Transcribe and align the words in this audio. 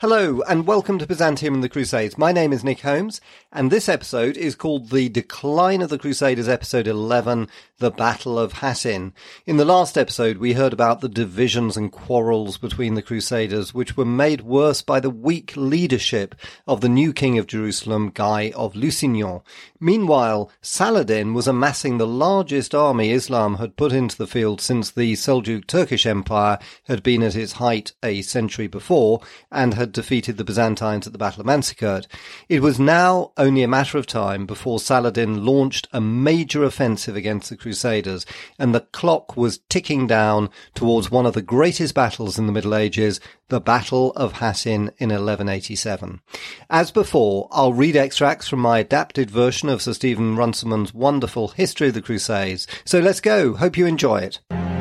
Hello, 0.00 0.42
and 0.46 0.66
welcome 0.66 0.98
to 0.98 1.06
Byzantium 1.06 1.54
and 1.54 1.64
the 1.64 1.70
Crusades. 1.70 2.18
My 2.18 2.30
name 2.30 2.52
is 2.52 2.62
Nick 2.62 2.80
Holmes, 2.80 3.18
and 3.50 3.70
this 3.70 3.88
episode 3.88 4.36
is 4.36 4.54
called 4.54 4.90
The 4.90 5.08
Decline 5.08 5.80
of 5.80 5.88
the 5.88 5.96
Crusaders, 5.96 6.50
episode 6.50 6.86
11, 6.86 7.48
The 7.78 7.90
Battle 7.90 8.38
of 8.38 8.52
Hattin. 8.52 9.14
In 9.46 9.56
the 9.56 9.64
last 9.64 9.96
episode, 9.96 10.36
we 10.36 10.52
heard 10.52 10.74
about 10.74 11.00
the 11.00 11.08
divisions 11.08 11.78
and 11.78 11.90
quarrels 11.90 12.58
between 12.58 12.92
the 12.92 13.00
Crusaders, 13.00 13.72
which 13.72 13.96
were 13.96 14.04
made 14.04 14.42
worse 14.42 14.82
by 14.82 15.00
the 15.00 15.08
weak 15.08 15.54
leadership 15.56 16.34
of 16.66 16.82
the 16.82 16.90
new 16.90 17.14
king 17.14 17.38
of 17.38 17.46
Jerusalem, 17.46 18.10
Guy 18.12 18.52
of 18.54 18.74
Lusignan. 18.74 19.40
Meanwhile, 19.80 20.50
Saladin 20.60 21.32
was 21.32 21.48
amassing 21.48 21.96
the 21.96 22.06
largest 22.06 22.74
army 22.74 23.12
Islam 23.12 23.54
had 23.54 23.76
put 23.76 23.92
into 23.92 24.18
the 24.18 24.26
field 24.26 24.60
since 24.60 24.90
the 24.90 25.14
Seljuk 25.14 25.66
Turkish 25.66 26.04
Empire 26.04 26.58
had 26.84 27.02
been 27.02 27.22
at 27.22 27.34
its 27.34 27.52
height 27.52 27.94
a 28.02 28.20
century 28.20 28.66
before, 28.66 29.22
and 29.50 29.72
had 29.72 29.85
had 29.86 29.92
defeated 29.92 30.36
the 30.36 30.44
Byzantines 30.44 31.06
at 31.06 31.12
the 31.12 31.18
Battle 31.18 31.40
of 31.40 31.46
Manzikert, 31.46 32.06
it 32.48 32.60
was 32.60 32.80
now 32.80 33.30
only 33.36 33.62
a 33.62 33.68
matter 33.68 33.98
of 33.98 34.06
time 34.06 34.44
before 34.44 34.80
Saladin 34.80 35.44
launched 35.44 35.86
a 35.92 36.00
major 36.00 36.64
offensive 36.64 37.14
against 37.14 37.48
the 37.50 37.56
Crusaders, 37.56 38.26
and 38.58 38.74
the 38.74 38.80
clock 38.80 39.36
was 39.36 39.60
ticking 39.68 40.08
down 40.08 40.50
towards 40.74 41.10
one 41.10 41.24
of 41.24 41.34
the 41.34 41.42
greatest 41.42 41.94
battles 41.94 42.36
in 42.36 42.46
the 42.46 42.52
Middle 42.52 42.74
Ages, 42.74 43.20
the 43.48 43.60
Battle 43.60 44.12
of 44.14 44.32
Hattin 44.32 44.90
in 44.98 45.10
1187. 45.10 46.20
As 46.68 46.90
before, 46.90 47.48
I'll 47.52 47.72
read 47.72 47.94
extracts 47.94 48.48
from 48.48 48.58
my 48.58 48.80
adapted 48.80 49.30
version 49.30 49.68
of 49.68 49.80
Sir 49.80 49.92
Stephen 49.92 50.34
Runciman's 50.34 50.92
wonderful 50.92 51.48
History 51.48 51.88
of 51.88 51.94
the 51.94 52.02
Crusades. 52.02 52.66
So 52.84 52.98
let's 52.98 53.20
go. 53.20 53.54
Hope 53.54 53.76
you 53.76 53.86
enjoy 53.86 54.18
it. 54.18 54.75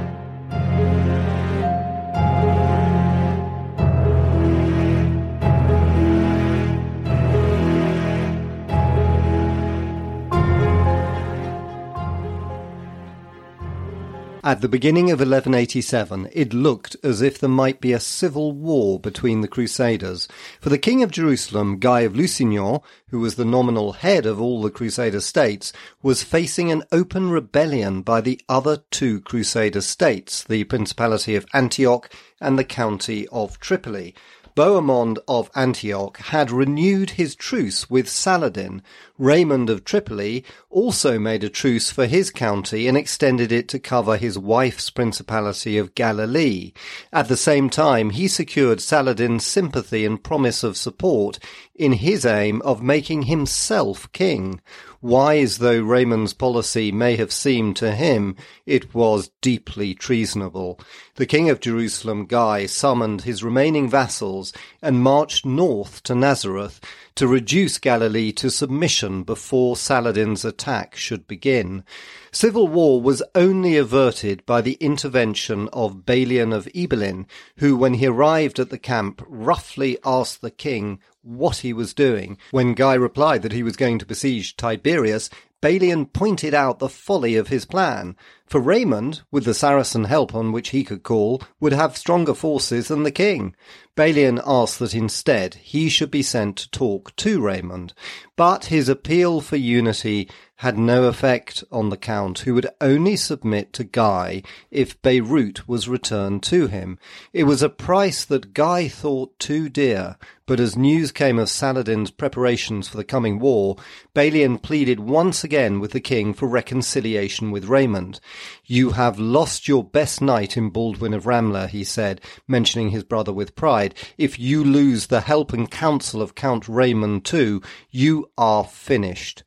At 14.45 14.61
the 14.61 14.69
beginning 14.69 15.05
of 15.05 15.21
1187, 15.21 16.29
it 16.31 16.53
looked 16.53 16.95
as 17.03 17.19
if 17.19 17.39
there 17.39 17.49
might 17.49 17.81
be 17.81 17.93
a 17.93 17.99
civil 17.99 18.51
war 18.51 18.99
between 18.99 19.41
the 19.41 19.47
Crusaders, 19.47 20.27
for 20.61 20.69
the 20.69 20.77
King 20.77 21.01
of 21.01 21.09
Jerusalem, 21.09 21.79
Guy 21.79 22.01
of 22.01 22.15
Lusignan, 22.15 22.81
who 23.09 23.21
was 23.21 23.37
the 23.37 23.43
nominal 23.43 23.93
head 23.93 24.27
of 24.27 24.39
all 24.39 24.61
the 24.61 24.69
Crusader 24.69 25.21
states, 25.21 25.73
was 26.03 26.21
facing 26.21 26.71
an 26.71 26.83
open 26.91 27.31
rebellion 27.31 28.03
by 28.03 28.21
the 28.21 28.39
other 28.47 28.83
two 28.91 29.19
Crusader 29.21 29.81
states, 29.81 30.43
the 30.43 30.63
Principality 30.65 31.35
of 31.35 31.47
Antioch 31.51 32.07
and 32.39 32.59
the 32.59 32.63
County 32.63 33.27
of 33.29 33.59
Tripoli. 33.59 34.13
Bohemond 34.55 35.19
of 35.27 35.51
Antioch 35.53 36.17
had 36.17 36.49
renewed 36.49 37.11
his 37.11 37.35
truce 37.35 37.89
with 37.89 38.07
Saladin. 38.07 38.81
Raymond 39.17 39.69
of 39.69 39.83
Tripoli 39.83 40.45
also 40.69 41.19
made 41.19 41.43
a 41.43 41.49
truce 41.49 41.91
for 41.91 42.05
his 42.05 42.31
county 42.31 42.87
and 42.87 42.95
extended 42.97 43.51
it 43.51 43.67
to 43.67 43.79
cover 43.79 44.15
his 44.15 44.39
wife's 44.39 44.89
principality 44.89 45.77
of 45.77 45.93
Galilee. 45.93 46.71
At 47.11 47.27
the 47.27 47.35
same 47.35 47.69
time, 47.69 48.11
he 48.11 48.29
secured 48.29 48.79
Saladin's 48.79 49.45
sympathy 49.45 50.05
and 50.05 50.23
promise 50.23 50.63
of 50.63 50.77
support 50.77 51.37
in 51.75 51.91
his 51.91 52.25
aim 52.25 52.61
of 52.61 52.81
making 52.81 53.23
himself 53.23 54.09
king. 54.13 54.61
Wise 55.01 55.57
though 55.57 55.81
Raymond's 55.81 56.33
policy 56.33 56.93
may 56.93 57.17
have 57.17 57.31
seemed 57.31 57.75
to 57.75 57.93
him, 57.93 58.37
it 58.65 58.95
was 58.95 59.31
deeply 59.41 59.93
treasonable. 59.93 60.79
The 61.17 61.25
king 61.25 61.49
of 61.49 61.61
Jerusalem, 61.61 62.25
Guy, 62.25 62.65
summoned 62.65 63.21
his 63.21 63.41
remaining 63.41 63.89
vassals 63.89 64.51
and 64.81 65.01
marched 65.01 65.45
north 65.45 66.03
to 66.03 66.13
Nazareth 66.13 66.81
to 67.15 67.25
reduce 67.25 67.77
Galilee 67.77 68.33
to 68.33 68.49
submission 68.49 69.23
before 69.23 69.77
Saladin's 69.77 70.43
attack 70.43 70.97
should 70.97 71.25
begin. 71.25 71.85
Civil 72.33 72.67
war 72.67 73.01
was 73.01 73.23
only 73.33 73.77
averted 73.77 74.45
by 74.45 74.59
the 74.59 74.73
intervention 74.81 75.69
of 75.71 76.05
Balian 76.05 76.53
of 76.53 76.67
Ibelin, 76.75 77.27
who, 77.59 77.77
when 77.77 77.93
he 77.93 78.07
arrived 78.07 78.59
at 78.59 78.69
the 78.69 78.77
camp, 78.77 79.23
roughly 79.25 79.97
asked 80.03 80.41
the 80.41 80.51
king 80.51 80.99
what 81.21 81.59
he 81.59 81.71
was 81.71 81.93
doing. 81.93 82.37
When 82.51 82.73
Guy 82.73 82.95
replied 82.95 83.41
that 83.43 83.53
he 83.53 83.63
was 83.63 83.77
going 83.77 83.99
to 83.99 84.05
besiege 84.05 84.57
Tiberias, 84.57 85.29
Balian 85.65 86.13
pointed 86.13 86.53
out 86.53 86.77
the 86.77 86.87
folly 86.87 87.35
of 87.35 87.47
his 87.47 87.65
plan, 87.65 88.15
for 88.45 88.61
Raymond, 88.61 89.23
with 89.31 89.45
the 89.45 89.55
Saracen 89.55 90.03
help 90.03 90.35
on 90.35 90.51
which 90.51 90.69
he 90.69 90.83
could 90.83 91.01
call, 91.01 91.41
would 91.59 91.73
have 91.73 91.97
stronger 91.97 92.35
forces 92.35 92.87
than 92.89 93.01
the 93.01 93.09
king. 93.09 93.55
Balian 93.97 94.39
asked 94.45 94.77
that 94.77 94.93
instead 94.93 95.55
he 95.55 95.89
should 95.89 96.11
be 96.11 96.21
sent 96.21 96.57
to 96.57 96.69
talk 96.69 97.15
to 97.15 97.41
Raymond, 97.41 97.95
but 98.35 98.65
his 98.65 98.87
appeal 98.87 99.41
for 99.41 99.55
unity 99.55 100.29
had 100.59 100.77
no 100.77 101.03
effect 101.03 101.63
on 101.71 101.89
the 101.89 101.97
Count, 101.97 102.39
who 102.39 102.53
would 102.53 102.69
only 102.79 103.17
submit 103.17 103.73
to 103.73 103.83
Guy 103.83 104.41
if 104.71 105.01
Beirut 105.01 105.67
was 105.67 105.89
returned 105.89 106.43
to 106.43 106.67
him. 106.67 106.97
It 107.33 107.43
was 107.43 107.61
a 107.61 107.69
price 107.69 108.23
that 108.25 108.53
Guy 108.53 108.87
thought 108.87 109.37
too 109.37 109.67
dear, 109.67 110.17
but 110.45 110.59
as 110.61 110.77
news 110.77 111.11
came 111.11 111.39
of 111.39 111.49
Saladin's 111.49 112.11
preparations 112.11 112.87
for 112.87 112.95
the 112.95 113.03
coming 113.03 113.39
war, 113.39 113.75
Balian 114.13 114.61
pleaded 114.61 114.99
once 115.01 115.43
again 115.43 115.79
with 115.79 115.91
the 115.91 115.99
king 115.99 116.33
for 116.33 116.47
reconciliation 116.47 117.51
with 117.51 117.65
Raymond. 117.65 118.21
You 118.63 118.91
have 118.91 119.19
lost 119.19 119.67
your 119.67 119.83
best 119.83 120.21
knight 120.21 120.55
in 120.55 120.69
Baldwin 120.69 121.13
of 121.13 121.25
Ramla, 121.25 121.67
he 121.67 121.83
said, 121.83 122.21
mentioning 122.47 122.91
his 122.91 123.03
brother 123.03 123.33
with 123.33 123.55
pride. 123.55 123.93
If 124.17 124.39
you 124.39 124.63
lose 124.63 125.07
the 125.07 125.21
help 125.21 125.51
and 125.51 125.69
counsel 125.69 126.21
of 126.21 126.35
Count 126.35 126.69
Raymond 126.69 127.25
too, 127.25 127.61
you 127.91 128.29
are 128.37 128.63
finished. 128.63 129.43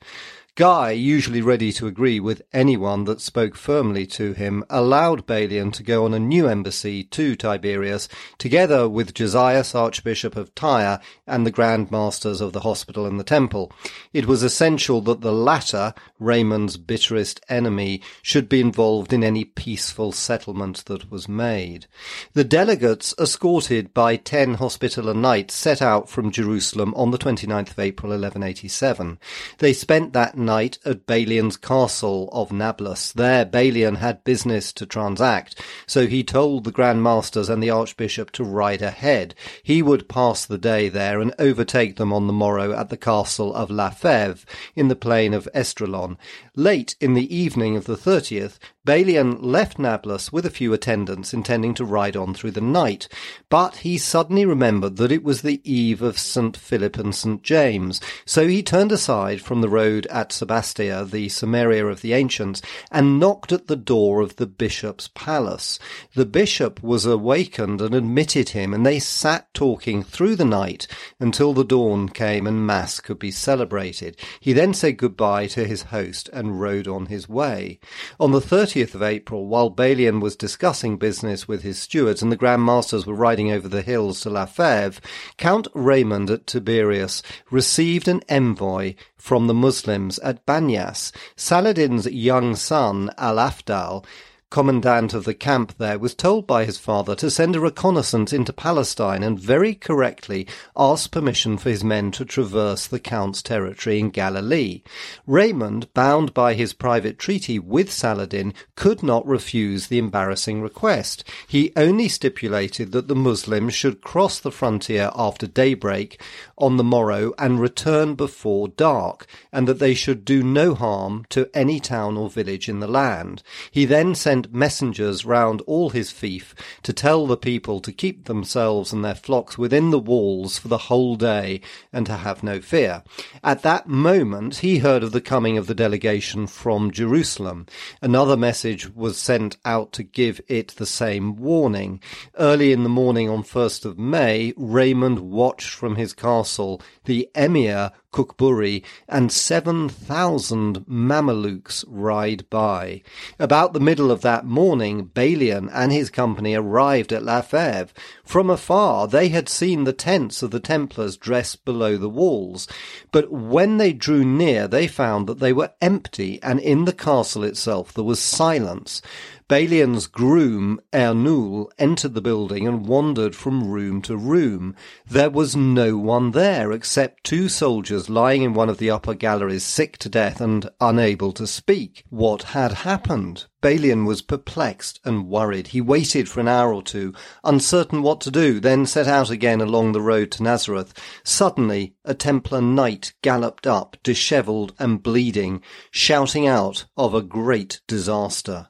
Guy, 0.58 0.90
usually 0.90 1.40
ready 1.40 1.70
to 1.70 1.86
agree 1.86 2.18
with 2.18 2.42
anyone 2.52 3.04
that 3.04 3.20
spoke 3.20 3.54
firmly 3.54 4.04
to 4.06 4.32
him, 4.32 4.64
allowed 4.68 5.24
Balian 5.24 5.72
to 5.74 5.84
go 5.84 6.04
on 6.04 6.12
a 6.12 6.18
new 6.18 6.48
embassy 6.48 7.04
to 7.04 7.36
Tiberias, 7.36 8.08
together 8.38 8.88
with 8.88 9.14
Josias, 9.14 9.72
Archbishop 9.76 10.34
of 10.34 10.52
Tyre, 10.56 10.98
and 11.28 11.46
the 11.46 11.52
Grand 11.52 11.92
Masters 11.92 12.40
of 12.40 12.52
the 12.52 12.62
hospital 12.62 13.06
and 13.06 13.20
the 13.20 13.22
temple. 13.22 13.70
It 14.12 14.26
was 14.26 14.42
essential 14.42 15.00
that 15.02 15.20
the 15.20 15.30
latter, 15.30 15.94
Raymond's 16.18 16.76
bitterest 16.76 17.40
enemy, 17.48 18.02
should 18.20 18.48
be 18.48 18.60
involved 18.60 19.12
in 19.12 19.22
any 19.22 19.44
peaceful 19.44 20.10
settlement 20.10 20.86
that 20.86 21.08
was 21.08 21.28
made. 21.28 21.86
The 22.32 22.42
delegates, 22.42 23.14
escorted 23.16 23.94
by 23.94 24.16
ten 24.16 24.54
Hospitaller 24.54 25.14
knights, 25.14 25.54
set 25.54 25.80
out 25.80 26.08
from 26.08 26.32
Jerusalem 26.32 26.94
on 26.94 27.12
the 27.12 27.18
29th 27.18 27.70
of 27.70 27.78
April 27.78 28.10
1187. 28.10 29.20
They 29.58 29.72
spent 29.72 30.14
that 30.14 30.36
night 30.48 30.78
at 30.86 31.06
Balian's 31.06 31.58
castle 31.58 32.30
of 32.32 32.50
Nablus. 32.50 33.12
There 33.12 33.44
Balian 33.44 33.98
had 33.98 34.24
business 34.24 34.72
to 34.72 34.86
transact, 34.86 35.60
so 35.86 36.06
he 36.06 36.24
told 36.24 36.64
the 36.64 36.72
Grand 36.72 37.02
Masters 37.02 37.50
and 37.50 37.62
the 37.62 37.68
Archbishop 37.68 38.30
to 38.30 38.44
ride 38.44 38.80
ahead. 38.80 39.34
He 39.62 39.82
would 39.82 40.08
pass 40.08 40.46
the 40.46 40.56
day 40.56 40.88
there 40.88 41.20
and 41.20 41.34
overtake 41.38 41.96
them 41.96 42.14
on 42.14 42.26
the 42.26 42.32
morrow 42.32 42.72
at 42.72 42.88
the 42.88 42.96
castle 42.96 43.54
of 43.54 43.70
La 43.70 43.90
Feve 43.90 44.46
in 44.74 44.88
the 44.88 44.96
plain 44.96 45.34
of 45.34 45.46
Esdraelon. 45.54 46.16
Late 46.56 46.96
in 46.98 47.12
the 47.12 47.34
evening 47.34 47.76
of 47.76 47.84
the 47.84 47.96
30th, 47.96 48.58
Balian 48.88 49.36
left 49.42 49.78
Nablus 49.78 50.32
with 50.32 50.46
a 50.46 50.50
few 50.50 50.72
attendants, 50.72 51.34
intending 51.34 51.74
to 51.74 51.84
ride 51.84 52.16
on 52.16 52.32
through 52.32 52.52
the 52.52 52.62
night, 52.62 53.06
but 53.50 53.76
he 53.76 53.98
suddenly 53.98 54.46
remembered 54.46 54.96
that 54.96 55.12
it 55.12 55.22
was 55.22 55.42
the 55.42 55.60
eve 55.62 56.00
of 56.00 56.18
St. 56.18 56.56
Philip 56.56 56.96
and 56.96 57.14
St. 57.14 57.42
James, 57.42 58.00
so 58.24 58.48
he 58.48 58.62
turned 58.62 58.90
aside 58.90 59.42
from 59.42 59.60
the 59.60 59.68
road 59.68 60.06
at 60.06 60.32
Sebastia, 60.32 61.04
the 61.04 61.28
Samaria 61.28 61.84
of 61.84 62.00
the 62.00 62.14
ancients, 62.14 62.62
and 62.90 63.20
knocked 63.20 63.52
at 63.52 63.66
the 63.66 63.76
door 63.76 64.22
of 64.22 64.36
the 64.36 64.46
bishop's 64.46 65.10
palace. 65.14 65.78
The 66.14 66.24
bishop 66.24 66.82
was 66.82 67.04
awakened 67.04 67.82
and 67.82 67.94
admitted 67.94 68.48
him, 68.48 68.72
and 68.72 68.86
they 68.86 69.00
sat 69.00 69.52
talking 69.52 70.02
through 70.02 70.36
the 70.36 70.46
night 70.46 70.86
until 71.20 71.52
the 71.52 71.62
dawn 71.62 72.08
came 72.08 72.46
and 72.46 72.66
Mass 72.66 73.00
could 73.00 73.18
be 73.18 73.32
celebrated. 73.32 74.16
He 74.40 74.54
then 74.54 74.72
said 74.72 74.96
goodbye 74.96 75.46
to 75.48 75.66
his 75.66 75.82
host 75.82 76.30
and 76.32 76.58
rode 76.58 76.88
on 76.88 77.06
his 77.06 77.28
way. 77.28 77.80
On 78.18 78.32
the 78.32 78.40
30th 78.40 78.77
30th 78.78 78.94
of 78.94 79.02
April, 79.02 79.46
while 79.46 79.70
Balian 79.70 80.20
was 80.20 80.36
discussing 80.36 80.98
business 80.98 81.48
with 81.48 81.62
his 81.62 81.80
stewards 81.80 82.22
and 82.22 82.30
the 82.30 82.36
Grand 82.36 82.64
Masters 82.64 83.06
were 83.06 83.14
riding 83.14 83.50
over 83.50 83.66
the 83.66 83.82
hills 83.82 84.20
to 84.20 84.30
La 84.30 84.46
Feve, 84.46 85.00
Count 85.36 85.66
Raymond 85.74 86.30
at 86.30 86.46
Tiberias 86.46 87.20
received 87.50 88.06
an 88.06 88.22
envoy 88.28 88.94
from 89.16 89.48
the 89.48 89.54
Muslims 89.54 90.20
at 90.20 90.46
Banyas. 90.46 91.10
Saladin's 91.34 92.06
young 92.06 92.54
son, 92.54 93.10
Al-Afdal, 93.18 94.04
commandant 94.50 95.12
of 95.12 95.24
the 95.24 95.34
camp 95.34 95.74
there, 95.78 95.98
was 95.98 96.14
told 96.14 96.46
by 96.46 96.64
his 96.64 96.78
father 96.78 97.14
to 97.14 97.30
send 97.30 97.54
a 97.54 97.60
reconnaissance 97.60 98.32
into 98.32 98.52
Palestine 98.52 99.22
and 99.22 99.38
very 99.38 99.74
correctly 99.74 100.46
asked 100.76 101.10
permission 101.10 101.58
for 101.58 101.68
his 101.68 101.84
men 101.84 102.10
to 102.10 102.24
traverse 102.24 102.86
the 102.86 102.98
Count's 102.98 103.42
territory 103.42 103.98
in 103.98 104.10
Galilee. 104.10 104.82
Raymond, 105.26 105.92
bound 105.92 106.32
by 106.32 106.54
his 106.54 106.72
private 106.72 107.18
treaty 107.18 107.58
with 107.58 107.92
Saladin, 107.92 108.54
could 108.74 109.02
not 109.02 109.26
refuse 109.26 109.88
the 109.88 109.98
embarrassing 109.98 110.62
request. 110.62 111.24
He 111.46 111.72
only 111.76 112.08
stipulated 112.08 112.92
that 112.92 113.08
the 113.08 113.14
Muslims 113.14 113.74
should 113.74 114.00
cross 114.00 114.38
the 114.38 114.52
frontier 114.52 115.10
after 115.14 115.46
daybreak 115.46 116.22
on 116.56 116.76
the 116.76 116.84
morrow 116.84 117.32
and 117.38 117.60
return 117.60 118.14
before 118.14 118.68
dark, 118.68 119.26
and 119.52 119.68
that 119.68 119.78
they 119.78 119.94
should 119.94 120.24
do 120.24 120.42
no 120.42 120.74
harm 120.74 121.26
to 121.28 121.50
any 121.54 121.80
town 121.80 122.16
or 122.16 122.30
village 122.30 122.68
in 122.68 122.80
the 122.80 122.88
land. 122.88 123.42
He 123.70 123.84
then 123.84 124.14
sent 124.14 124.37
messengers 124.52 125.24
round 125.24 125.60
all 125.62 125.90
his 125.90 126.10
fief 126.10 126.54
to 126.82 126.92
tell 126.92 127.26
the 127.26 127.36
people 127.36 127.80
to 127.80 127.92
keep 127.92 128.24
themselves 128.24 128.92
and 128.92 129.04
their 129.04 129.14
flocks 129.14 129.58
within 129.58 129.90
the 129.90 129.98
walls 129.98 130.58
for 130.58 130.68
the 130.68 130.78
whole 130.78 131.16
day 131.16 131.60
and 131.92 132.06
to 132.06 132.16
have 132.16 132.42
no 132.42 132.60
fear. 132.60 133.02
At 133.42 133.62
that 133.62 133.88
moment 133.88 134.56
he 134.56 134.78
heard 134.78 135.02
of 135.02 135.12
the 135.12 135.20
coming 135.20 135.58
of 135.58 135.66
the 135.66 135.74
delegation 135.74 136.46
from 136.46 136.90
Jerusalem. 136.90 137.66
Another 138.00 138.36
message 138.36 138.94
was 138.94 139.18
sent 139.18 139.56
out 139.64 139.92
to 139.92 140.02
give 140.02 140.40
it 140.48 140.68
the 140.68 140.86
same 140.86 141.36
warning. 141.36 142.00
Early 142.38 142.72
in 142.72 142.82
the 142.82 142.88
morning 142.88 143.28
on 143.28 143.42
1st 143.42 143.84
of 143.84 143.98
May, 143.98 144.52
Raymond 144.56 145.18
watched 145.20 145.70
from 145.70 145.96
his 145.96 146.12
castle 146.12 146.80
the 147.08 147.28
emir 147.34 147.90
Kukburi, 148.12 148.82
and 149.08 149.30
7,000 149.30 150.86
Mamelukes 150.86 151.84
ride 151.86 152.48
by. 152.48 153.02
About 153.38 153.74
the 153.74 153.80
middle 153.80 154.10
of 154.10 154.22
that 154.22 154.46
morning, 154.46 155.10
Balian 155.14 155.68
and 155.72 155.92
his 155.92 156.08
company 156.08 156.54
arrived 156.54 157.12
at 157.12 157.22
La 157.22 157.42
Fève. 157.42 157.90
From 158.24 158.48
afar, 158.48 159.06
they 159.08 159.28
had 159.28 159.48
seen 159.48 159.84
the 159.84 159.92
tents 159.92 160.42
of 160.42 160.50
the 160.50 160.60
Templars 160.60 161.16
dressed 161.16 161.64
below 161.64 161.96
the 161.96 162.08
walls, 162.08 162.66
but 163.12 163.30
when 163.30 163.76
they 163.76 163.92
drew 163.92 164.24
near, 164.24 164.66
they 164.66 164.86
found 164.86 165.26
that 165.26 165.38
they 165.38 165.52
were 165.52 165.72
empty, 165.82 166.42
and 166.42 166.60
in 166.60 166.86
the 166.86 166.92
castle 166.92 167.44
itself 167.44 167.92
there 167.92 168.04
was 168.04 168.20
silence. 168.20 169.02
Balian's 169.48 170.06
groom, 170.06 170.78
Ernoul, 170.92 171.70
entered 171.78 172.12
the 172.12 172.20
building 172.20 172.68
and 172.68 172.86
wandered 172.86 173.34
from 173.34 173.70
room 173.70 174.02
to 174.02 174.14
room. 174.14 174.76
There 175.06 175.30
was 175.30 175.56
no 175.56 175.96
one 175.96 176.32
there 176.32 176.70
except 176.70 177.24
two 177.24 177.48
soldiers 177.48 178.10
lying 178.10 178.42
in 178.42 178.52
one 178.52 178.68
of 178.68 178.76
the 178.76 178.90
upper 178.90 179.14
galleries, 179.14 179.64
sick 179.64 179.96
to 179.98 180.10
death 180.10 180.42
and 180.42 180.68
unable 180.82 181.32
to 181.32 181.46
speak. 181.46 182.04
What 182.10 182.42
had 182.42 182.72
happened? 182.72 183.46
Balian 183.62 184.04
was 184.04 184.20
perplexed 184.20 185.00
and 185.02 185.30
worried. 185.30 185.68
He 185.68 185.80
waited 185.80 186.28
for 186.28 186.40
an 186.40 186.48
hour 186.48 186.74
or 186.74 186.82
two, 186.82 187.14
uncertain 187.42 188.02
what 188.02 188.20
to 188.20 188.30
do, 188.30 188.60
then 188.60 188.84
set 188.84 189.08
out 189.08 189.30
again 189.30 189.62
along 189.62 189.92
the 189.92 190.02
road 190.02 190.30
to 190.32 190.42
Nazareth. 190.42 190.92
Suddenly, 191.24 191.94
a 192.04 192.12
Templar 192.12 192.60
knight 192.60 193.14
galloped 193.22 193.66
up, 193.66 193.96
dishevelled 194.02 194.74
and 194.78 195.02
bleeding, 195.02 195.62
shouting 195.90 196.46
out 196.46 196.84
of 196.98 197.14
a 197.14 197.22
great 197.22 197.80
disaster. 197.88 198.68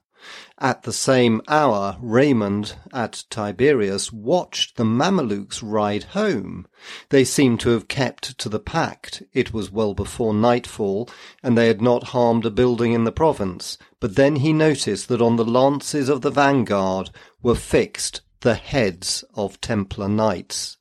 At 0.60 0.82
the 0.82 0.92
same 0.92 1.40
hour, 1.46 1.96
Raymond 2.00 2.74
at 2.92 3.22
Tiberias 3.30 4.12
watched 4.12 4.76
the 4.76 4.84
Mamelukes 4.84 5.62
ride 5.62 6.02
home. 6.02 6.66
They 7.10 7.22
seemed 7.22 7.60
to 7.60 7.70
have 7.70 7.86
kept 7.86 8.36
to 8.38 8.48
the 8.48 8.58
pact. 8.58 9.22
It 9.32 9.52
was 9.52 9.70
well 9.70 9.94
before 9.94 10.34
nightfall, 10.34 11.08
and 11.44 11.56
they 11.56 11.68
had 11.68 11.80
not 11.80 12.08
harmed 12.08 12.44
a 12.44 12.50
building 12.50 12.92
in 12.92 13.04
the 13.04 13.12
province. 13.12 13.78
But 14.00 14.16
then 14.16 14.36
he 14.36 14.52
noticed 14.52 15.06
that 15.08 15.22
on 15.22 15.36
the 15.36 15.44
lances 15.44 16.08
of 16.08 16.22
the 16.22 16.30
vanguard 16.30 17.10
were 17.40 17.54
fixed 17.54 18.22
the 18.40 18.54
heads 18.54 19.22
of 19.34 19.60
Templar 19.60 20.08
knights. 20.08 20.77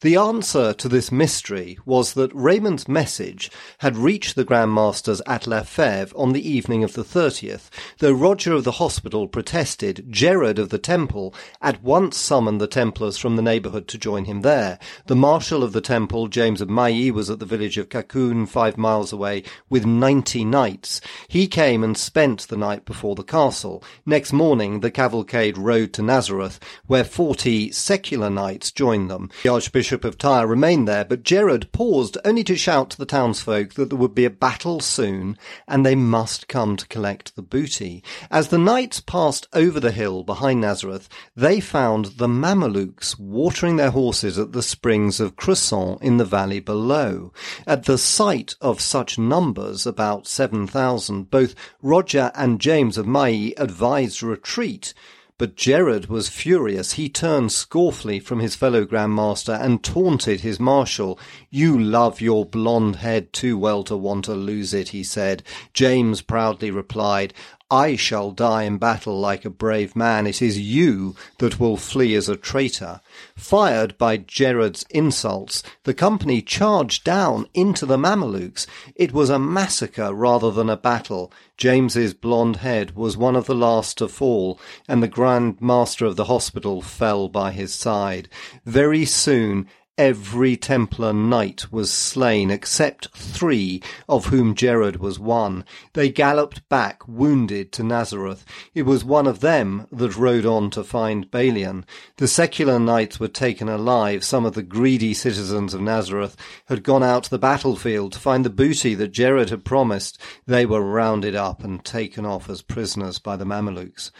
The 0.00 0.16
answer 0.16 0.74
to 0.74 0.88
this 0.88 1.10
mystery 1.10 1.78
was 1.86 2.12
that 2.12 2.34
Raymond's 2.34 2.86
message 2.86 3.50
had 3.78 3.96
reached 3.96 4.36
the 4.36 4.44
Grand 4.44 4.74
Masters 4.74 5.22
at 5.26 5.46
La 5.46 5.60
Fève 5.60 6.12
on 6.14 6.32
the 6.32 6.46
evening 6.46 6.84
of 6.84 6.92
the 6.92 7.04
30th. 7.04 7.70
Though 8.00 8.12
Roger 8.12 8.52
of 8.52 8.64
the 8.64 8.72
hospital 8.72 9.26
protested, 9.28 10.04
Gerard 10.10 10.58
of 10.58 10.68
the 10.68 10.78
temple 10.78 11.34
at 11.62 11.82
once 11.82 12.18
summoned 12.18 12.60
the 12.60 12.66
Templars 12.66 13.16
from 13.16 13.36
the 13.36 13.42
neighbourhood 13.42 13.88
to 13.88 13.98
join 13.98 14.26
him 14.26 14.42
there. 14.42 14.78
The 15.06 15.16
Marshal 15.16 15.62
of 15.62 15.72
the 15.72 15.80
temple, 15.80 16.28
James 16.28 16.60
of 16.60 16.68
Mailly, 16.68 17.10
was 17.10 17.30
at 17.30 17.38
the 17.38 17.46
village 17.46 17.78
of 17.78 17.88
Cacoun, 17.88 18.46
five 18.46 18.76
miles 18.76 19.12
away, 19.12 19.42
with 19.70 19.86
ninety 19.86 20.44
knights. 20.44 21.00
He 21.28 21.46
came 21.46 21.82
and 21.82 21.96
spent 21.96 22.48
the 22.48 22.56
night 22.58 22.84
before 22.84 23.14
the 23.14 23.22
castle. 23.22 23.82
Next 24.04 24.32
morning, 24.34 24.80
the 24.80 24.90
cavalcade 24.90 25.56
rode 25.56 25.94
to 25.94 26.02
Nazareth, 26.02 26.60
where 26.86 27.04
forty 27.04 27.70
secular 27.72 28.28
knights 28.28 28.70
joined 28.70 29.08
them. 29.10 29.30
The 29.44 29.52
Archbishop 29.52 30.06
of 30.06 30.16
Tyre 30.16 30.46
remained 30.46 30.88
there, 30.88 31.04
but 31.04 31.22
Gerard 31.22 31.70
paused 31.70 32.16
only 32.24 32.42
to 32.44 32.56
shout 32.56 32.88
to 32.88 32.96
the 32.96 33.04
townsfolk 33.04 33.74
that 33.74 33.90
there 33.90 33.98
would 33.98 34.14
be 34.14 34.24
a 34.24 34.30
battle 34.30 34.80
soon, 34.80 35.36
and 35.68 35.84
they 35.84 35.94
must 35.94 36.48
come 36.48 36.78
to 36.78 36.88
collect 36.88 37.36
the 37.36 37.42
booty. 37.42 38.02
As 38.30 38.48
the 38.48 38.56
knights 38.56 39.00
passed 39.00 39.46
over 39.52 39.78
the 39.78 39.90
hill 39.90 40.22
behind 40.22 40.62
Nazareth, 40.62 41.10
they 41.36 41.60
found 41.60 42.06
the 42.16 42.26
Mamelukes 42.26 43.18
watering 43.18 43.76
their 43.76 43.90
horses 43.90 44.38
at 44.38 44.52
the 44.52 44.62
springs 44.62 45.20
of 45.20 45.36
Cresson 45.36 45.98
in 46.00 46.16
the 46.16 46.24
valley 46.24 46.60
below. 46.60 47.30
At 47.66 47.84
the 47.84 47.98
sight 47.98 48.54
of 48.62 48.80
such 48.80 49.18
numbers, 49.18 49.86
about 49.86 50.26
seven 50.26 50.66
thousand, 50.66 51.30
both 51.30 51.54
Roger 51.82 52.32
and 52.34 52.62
James 52.62 52.96
of 52.96 53.06
Mailly 53.06 53.52
advised 53.58 54.22
retreat, 54.22 54.94
but 55.36 55.56
Gerard 55.56 56.06
was 56.06 56.28
furious. 56.28 56.92
He 56.92 57.08
turned 57.08 57.50
scornfully 57.50 58.20
from 58.20 58.38
his 58.38 58.54
fellow 58.54 58.84
Grand 58.84 59.14
Master 59.14 59.52
and 59.52 59.82
taunted 59.82 60.40
his 60.40 60.60
marshal. 60.60 61.18
You 61.50 61.78
love 61.78 62.20
your 62.20 62.44
blonde 62.44 62.96
head 62.96 63.32
too 63.32 63.58
well 63.58 63.82
to 63.84 63.96
want 63.96 64.26
to 64.26 64.34
lose 64.34 64.72
it, 64.72 64.90
he 64.90 65.02
said. 65.02 65.42
James 65.72 66.22
proudly 66.22 66.70
replied, 66.70 67.34
I 67.70 67.96
shall 67.96 68.30
die 68.30 68.64
in 68.64 68.76
battle 68.76 69.18
like 69.18 69.44
a 69.44 69.50
brave 69.50 69.96
man. 69.96 70.26
It 70.26 70.42
is 70.42 70.60
you 70.60 71.16
that 71.38 71.58
will 71.58 71.78
flee 71.78 72.14
as 72.14 72.28
a 72.28 72.36
traitor. 72.36 73.00
Fired 73.36 73.96
by 73.96 74.18
Gerard's 74.18 74.84
insults, 74.90 75.62
the 75.84 75.94
company 75.94 76.42
charged 76.42 77.04
down 77.04 77.46
into 77.54 77.86
the 77.86 77.96
Mamelukes. 77.96 78.66
It 78.94 79.12
was 79.12 79.30
a 79.30 79.38
massacre 79.38 80.12
rather 80.12 80.50
than 80.50 80.68
a 80.68 80.76
battle. 80.76 81.32
James's 81.56 82.12
blond 82.12 82.56
head 82.56 82.94
was 82.94 83.16
one 83.16 83.34
of 83.34 83.46
the 83.46 83.54
last 83.54 83.96
to 83.98 84.08
fall, 84.08 84.60
and 84.86 85.02
the 85.02 85.08
Grand 85.08 85.60
Master 85.60 86.04
of 86.04 86.16
the 86.16 86.26
hospital 86.26 86.82
fell 86.82 87.28
by 87.28 87.50
his 87.50 87.72
side. 87.72 88.28
Very 88.66 89.06
soon 89.06 89.68
Every 89.96 90.56
Templar 90.56 91.12
knight 91.12 91.70
was 91.70 91.92
slain 91.92 92.50
except 92.50 93.16
three, 93.16 93.80
of 94.08 94.26
whom 94.26 94.56
Gerard 94.56 94.96
was 94.96 95.20
one. 95.20 95.64
They 95.92 96.08
galloped 96.08 96.68
back, 96.68 97.06
wounded, 97.06 97.70
to 97.74 97.84
Nazareth. 97.84 98.44
It 98.74 98.82
was 98.82 99.04
one 99.04 99.28
of 99.28 99.38
them 99.38 99.86
that 99.92 100.16
rode 100.16 100.46
on 100.46 100.70
to 100.70 100.82
find 100.82 101.30
Balian. 101.30 101.84
The 102.16 102.26
secular 102.26 102.80
knights 102.80 103.20
were 103.20 103.28
taken 103.28 103.68
alive. 103.68 104.24
Some 104.24 104.44
of 104.44 104.54
the 104.54 104.64
greedy 104.64 105.14
citizens 105.14 105.74
of 105.74 105.80
Nazareth 105.80 106.36
had 106.66 106.82
gone 106.82 107.04
out 107.04 107.22
to 107.24 107.30
the 107.30 107.38
battlefield 107.38 108.14
to 108.14 108.18
find 108.18 108.44
the 108.44 108.50
booty 108.50 108.96
that 108.96 109.12
Gerard 109.12 109.50
had 109.50 109.64
promised. 109.64 110.20
They 110.44 110.66
were 110.66 110.82
rounded 110.82 111.36
up 111.36 111.62
and 111.62 111.84
taken 111.84 112.26
off 112.26 112.50
as 112.50 112.62
prisoners 112.62 113.20
by 113.20 113.36
the 113.36 113.46
Mamelukes. 113.46 114.10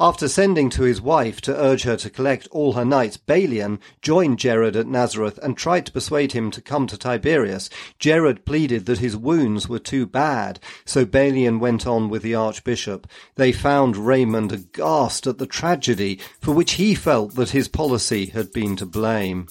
After 0.00 0.28
sending 0.28 0.70
to 0.70 0.84
his 0.84 1.00
wife 1.00 1.40
to 1.40 1.60
urge 1.60 1.82
her 1.82 1.96
to 1.96 2.08
collect 2.08 2.46
all 2.52 2.74
her 2.74 2.84
knights, 2.84 3.16
Balian 3.16 3.80
joined 4.00 4.38
Gerard 4.38 4.76
at 4.76 4.86
Nazareth 4.86 5.40
and 5.42 5.56
tried 5.56 5.86
to 5.86 5.92
persuade 5.92 6.30
him 6.30 6.52
to 6.52 6.60
come 6.60 6.86
to 6.86 6.96
Tiberias. 6.96 7.68
Gerard 7.98 8.44
pleaded 8.44 8.86
that 8.86 9.00
his 9.00 9.16
wounds 9.16 9.68
were 9.68 9.80
too 9.80 10.06
bad, 10.06 10.60
so 10.84 11.04
Balian 11.04 11.58
went 11.58 11.84
on 11.84 12.08
with 12.08 12.22
the 12.22 12.36
archbishop. 12.36 13.08
They 13.34 13.50
found 13.50 13.96
Raymond 13.96 14.52
aghast 14.52 15.26
at 15.26 15.38
the 15.38 15.48
tragedy 15.48 16.20
for 16.40 16.54
which 16.54 16.74
he 16.74 16.94
felt 16.94 17.34
that 17.34 17.50
his 17.50 17.66
policy 17.66 18.26
had 18.26 18.52
been 18.52 18.76
to 18.76 18.86
blame. 18.86 19.48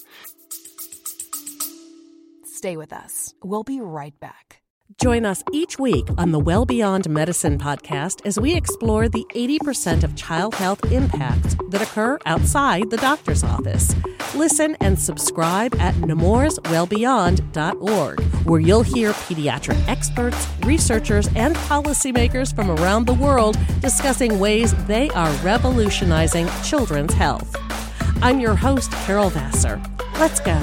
Stay 2.46 2.78
with 2.78 2.94
us. 2.94 3.34
We'll 3.44 3.64
be 3.64 3.82
right 3.82 4.18
back. 4.22 4.47
Join 4.96 5.26
us 5.26 5.44
each 5.52 5.78
week 5.78 6.08
on 6.18 6.32
the 6.32 6.40
Well 6.40 6.66
Beyond 6.66 7.10
Medicine 7.10 7.60
podcast 7.60 8.26
as 8.26 8.40
we 8.40 8.56
explore 8.56 9.10
the 9.10 9.26
80% 9.36 10.06
of 10.06 10.16
child 10.16 10.56
health 10.56 10.90
impacts 10.92 11.58
that 11.70 11.82
occur 11.82 12.18
outside 12.26 12.90
the 12.90 12.96
doctor's 12.96 13.44
office. 13.44 13.94
Listen 14.34 14.78
and 14.80 14.98
subscribe 14.98 15.76
at 15.76 15.94
nemourswellbeyond.org, 15.96 18.22
where 18.46 18.60
you'll 18.62 18.84
hear 18.84 19.12
pediatric 19.12 19.86
experts, 19.88 20.48
researchers, 20.64 21.28
and 21.36 21.54
policymakers 21.56 22.56
from 22.56 22.72
around 22.72 23.08
the 23.08 23.14
world 23.14 23.58
discussing 23.82 24.40
ways 24.40 24.74
they 24.86 25.10
are 25.10 25.34
revolutionizing 25.44 26.48
children's 26.64 27.14
health. 27.14 27.54
I'm 28.22 28.40
your 28.40 28.56
host, 28.56 28.90
Carol 28.92 29.32
Vassar. 29.32 29.82
Let's 30.18 30.40
go. 30.40 30.58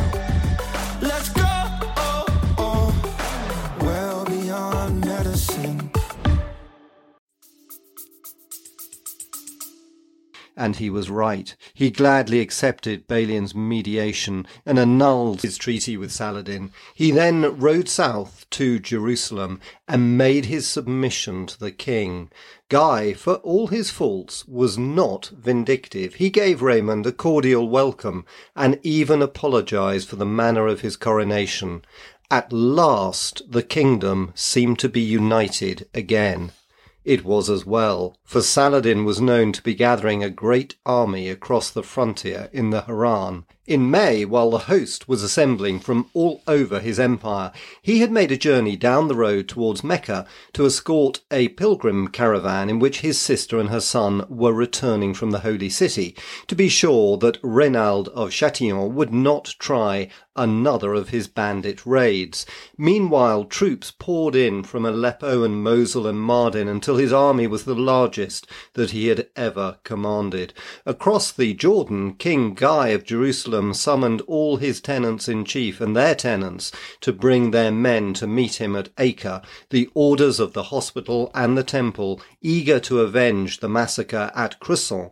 And 10.57 10.77
he 10.77 10.89
was 10.89 11.11
right. 11.11 11.55
He 11.75 11.91
gladly 11.91 12.39
accepted 12.39 13.09
Balian's 13.09 13.55
mediation 13.57 14.47
and 14.65 14.79
annulled 14.79 15.43
his 15.43 15.59
treaty 15.59 15.97
with 15.97 16.13
Saladin. 16.13 16.71
He 16.95 17.11
then 17.11 17.59
rode 17.59 17.89
south 17.89 18.47
to 18.51 18.79
Jerusalem 18.79 19.61
and 19.89 20.17
made 20.17 20.45
his 20.45 20.69
submission 20.69 21.47
to 21.47 21.59
the 21.59 21.73
king. 21.73 22.31
Guy, 22.69 23.15
for 23.15 23.35
all 23.37 23.67
his 23.67 23.91
faults, 23.91 24.47
was 24.47 24.79
not 24.79 25.31
vindictive. 25.37 26.15
He 26.15 26.31
gave 26.31 26.63
Raymond 26.63 27.05
a 27.07 27.13
cordial 27.13 27.69
welcome 27.69 28.25
and 28.55 28.79
even 28.83 29.23
apologized 29.23 30.09
for 30.09 30.17
the 30.17 30.25
manner 30.25 30.69
of 30.69 30.83
his 30.83 30.97
coronation. 30.97 31.85
At 32.31 32.53
last 32.53 33.43
the 33.51 33.63
kingdom 33.63 34.33
seemed 34.35 34.79
to 34.79 34.89
be 34.89 35.01
united 35.01 35.89
again. 35.93 36.53
It 37.05 37.25
was 37.25 37.51
as 37.51 37.67
well, 37.67 38.17
for 38.25 38.41
Saladin 38.41 39.05
was 39.05 39.21
known 39.21 39.53
to 39.53 39.63
be 39.63 39.75
gathering 39.75 40.25
a 40.25 40.31
great 40.31 40.77
army 40.87 41.29
across 41.29 41.71
the 41.71 41.83
frontier 41.83 42.49
in 42.53 42.71
the 42.71 42.83
Hauran. 42.83 43.45
In 43.67 43.91
May, 43.91 44.27
while 44.27 44.51
the 44.51 44.59
host 44.59 45.09
was 45.09 45.23
assembling 45.23 45.81
from 45.81 46.11
all 46.13 46.43
over 46.47 46.81
his 46.81 47.01
empire, 47.01 47.51
he 47.81 48.01
had 48.01 48.13
made 48.13 48.31
a 48.31 48.37
journey 48.37 48.77
down 48.77 49.09
the 49.09 49.15
road 49.15 49.49
towards 49.49 49.83
Mecca 49.83 50.27
to 50.53 50.67
escort 50.67 51.23
a 51.31 51.49
pilgrim 51.49 52.09
caravan 52.09 52.69
in 52.69 52.79
which 52.79 53.01
his 53.01 53.19
sister 53.19 53.59
and 53.59 53.71
her 53.71 53.81
son 53.81 54.27
were 54.29 54.53
returning 54.53 55.15
from 55.15 55.31
the 55.31 55.39
holy 55.39 55.71
city, 55.71 56.15
to 56.47 56.55
be 56.55 56.69
sure 56.69 57.17
that 57.17 57.41
Reynald 57.41 58.09
of 58.09 58.33
Chatillon 58.33 58.95
would 58.95 59.15
not 59.15 59.55
try 59.59 60.11
another 60.37 60.93
of 60.93 61.11
his 61.11 61.29
bandit 61.29 61.87
raids. 61.87 62.45
Meanwhile, 62.77 63.45
troops 63.45 63.93
poured 63.99 64.35
in 64.35 64.65
from 64.65 64.85
Aleppo 64.85 65.43
and 65.45 65.63
Mosul 65.63 66.07
and 66.07 66.19
Mardin 66.19 66.69
until 66.69 66.97
his 66.97 67.13
army 67.13 67.47
was 67.47 67.65
the 67.65 67.75
largest 67.75 68.47
that 68.75 68.91
he 68.91 69.07
had 69.07 69.29
ever 69.37 69.79
commanded. 69.85 70.53
Across 70.85 71.33
the 71.33 71.55
Jordan, 71.55 72.15
King 72.15 72.53
Guy 72.53 72.89
of 72.89 73.05
Jerusalem 73.05 73.54
summoned 73.75 74.21
all 74.23 74.57
his 74.57 74.81
tenants 74.81 75.29
in 75.29 75.45
chief 75.45 75.81
and 75.81 75.95
their 75.95 76.15
tenants 76.15 76.73
to 77.01 77.13
bring 77.13 77.51
their 77.51 77.71
men 77.71 78.15
to 78.15 78.27
meet 78.27 78.61
him 78.61 78.75
at 78.75 78.89
Acre, 78.99 79.43
the 79.71 79.89
orders 79.95 80.41
of 80.41 80.53
the 80.53 80.65
hospital 80.65 81.31
and 81.35 81.57
the 81.57 81.63
temple, 81.63 82.21
eager 82.43 82.81
to 82.81 83.01
avenge 83.01 83.61
the 83.61 83.69
massacre 83.69 84.33
at 84.35 84.59
Cresson, 84.61 85.11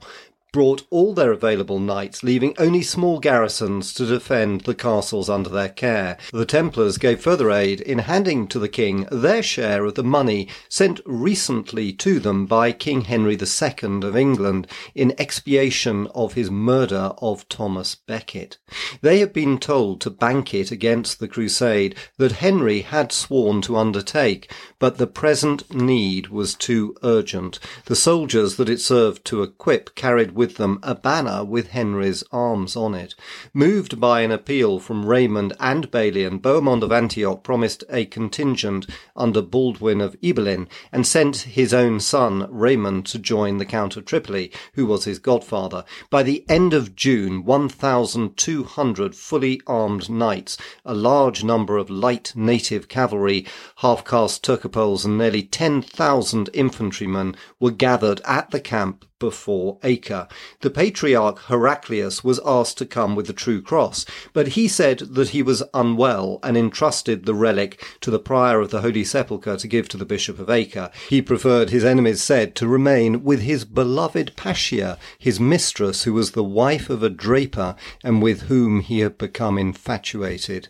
brought 0.52 0.86
all 0.90 1.14
their 1.14 1.32
available 1.32 1.78
knights, 1.78 2.22
leaving 2.22 2.54
only 2.58 2.82
small 2.82 3.18
garrisons 3.18 3.94
to 3.94 4.06
defend 4.06 4.60
the 4.60 4.74
castles 4.74 5.30
under 5.30 5.48
their 5.48 5.70
care. 5.70 6.18
The 6.30 6.44
Templars 6.44 6.98
gave 6.98 7.20
further 7.22 7.50
aid 7.50 7.80
in 7.80 8.00
handing 8.00 8.46
to 8.48 8.58
the 8.58 8.68
king 8.68 9.08
their 9.10 9.42
share 9.42 9.84
of 9.86 9.94
the 9.94 10.04
money 10.04 10.48
sent 10.68 11.00
recently 11.06 11.92
to 11.94 12.20
them 12.20 12.44
by 12.46 12.72
King 12.72 13.02
Henry 13.02 13.32
II 13.34 13.72
of 14.02 14.16
England 14.16 14.66
in 14.94 15.14
expiation 15.18 16.06
of 16.14 16.34
his 16.34 16.50
murder 16.50 17.12
of 17.18 17.48
Thomas 17.48 17.94
Becket. 17.94 18.58
They 19.00 19.20
had 19.20 19.32
been 19.32 19.58
told 19.58 20.00
to 20.02 20.10
bank 20.10 20.52
it 20.52 20.70
against 20.70 21.18
the 21.18 21.28
crusade 21.28 21.94
that 22.18 22.32
Henry 22.32 22.82
had 22.82 23.10
sworn 23.10 23.62
to 23.62 23.76
undertake, 23.76 24.52
but 24.78 24.98
the 24.98 25.06
present 25.06 25.72
need 25.74 26.28
was 26.28 26.54
too 26.54 26.94
urgent. 27.02 27.58
The 27.86 27.96
soldiers 27.96 28.56
that 28.56 28.68
it 28.68 28.80
served 28.80 29.24
to 29.26 29.42
equip 29.42 29.94
carried 29.94 30.32
with 30.42 30.56
them 30.56 30.80
a 30.82 30.92
banner 30.92 31.44
with 31.44 31.68
Henry's 31.68 32.24
arms 32.32 32.74
on 32.74 32.96
it. 32.96 33.14
Moved 33.54 34.00
by 34.00 34.22
an 34.22 34.32
appeal 34.32 34.80
from 34.80 35.06
Raymond 35.06 35.52
and 35.60 35.88
Balian, 35.92 36.40
Bohemond 36.40 36.82
of 36.82 36.90
Antioch 36.90 37.44
promised 37.44 37.84
a 37.88 38.06
contingent 38.06 38.88
under 39.14 39.40
Baldwin 39.40 40.00
of 40.00 40.20
Ibelin 40.20 40.66
and 40.90 41.06
sent 41.06 41.36
his 41.36 41.72
own 41.72 42.00
son 42.00 42.48
Raymond 42.50 43.06
to 43.06 43.20
join 43.20 43.58
the 43.58 43.64
Count 43.64 43.96
of 43.96 44.04
Tripoli, 44.04 44.50
who 44.74 44.84
was 44.84 45.04
his 45.04 45.20
godfather. 45.20 45.84
By 46.10 46.24
the 46.24 46.44
end 46.48 46.74
of 46.74 46.96
June, 46.96 47.44
1,200 47.44 49.14
fully 49.14 49.60
armed 49.64 50.10
knights, 50.10 50.58
a 50.84 50.92
large 50.92 51.44
number 51.44 51.76
of 51.76 51.88
light 51.88 52.32
native 52.34 52.88
cavalry, 52.88 53.46
half-caste 53.76 54.42
Turcopoles 54.42 55.04
and 55.04 55.16
nearly 55.16 55.44
10,000 55.44 56.50
infantrymen 56.52 57.36
were 57.60 57.70
gathered 57.70 58.20
at 58.24 58.50
the 58.50 58.58
camp 58.58 59.04
before 59.22 59.78
Acre. 59.84 60.26
The 60.62 60.70
patriarch 60.70 61.38
Heraclius 61.46 62.24
was 62.24 62.40
asked 62.44 62.76
to 62.78 62.84
come 62.84 63.14
with 63.14 63.28
the 63.28 63.32
true 63.32 63.62
cross, 63.62 64.04
but 64.32 64.48
he 64.48 64.66
said 64.66 64.98
that 64.98 65.28
he 65.28 65.44
was 65.44 65.62
unwell 65.72 66.40
and 66.42 66.56
entrusted 66.56 67.24
the 67.24 67.32
relic 67.32 67.80
to 68.00 68.10
the 68.10 68.18
prior 68.18 68.58
of 68.58 68.72
the 68.72 68.80
Holy 68.80 69.04
Sepulchre 69.04 69.56
to 69.58 69.68
give 69.68 69.88
to 69.90 69.96
the 69.96 70.04
Bishop 70.04 70.40
of 70.40 70.50
Acre. 70.50 70.90
He 71.08 71.22
preferred, 71.22 71.70
his 71.70 71.84
enemies 71.84 72.20
said, 72.20 72.56
to 72.56 72.66
remain 72.66 73.22
with 73.22 73.42
his 73.42 73.64
beloved 73.64 74.32
Pascia, 74.34 74.98
his 75.16 75.38
mistress, 75.38 76.02
who 76.02 76.14
was 76.14 76.32
the 76.32 76.42
wife 76.42 76.90
of 76.90 77.04
a 77.04 77.08
draper 77.08 77.76
and 78.02 78.20
with 78.20 78.42
whom 78.42 78.80
he 78.80 78.98
had 78.98 79.18
become 79.18 79.56
infatuated. 79.56 80.66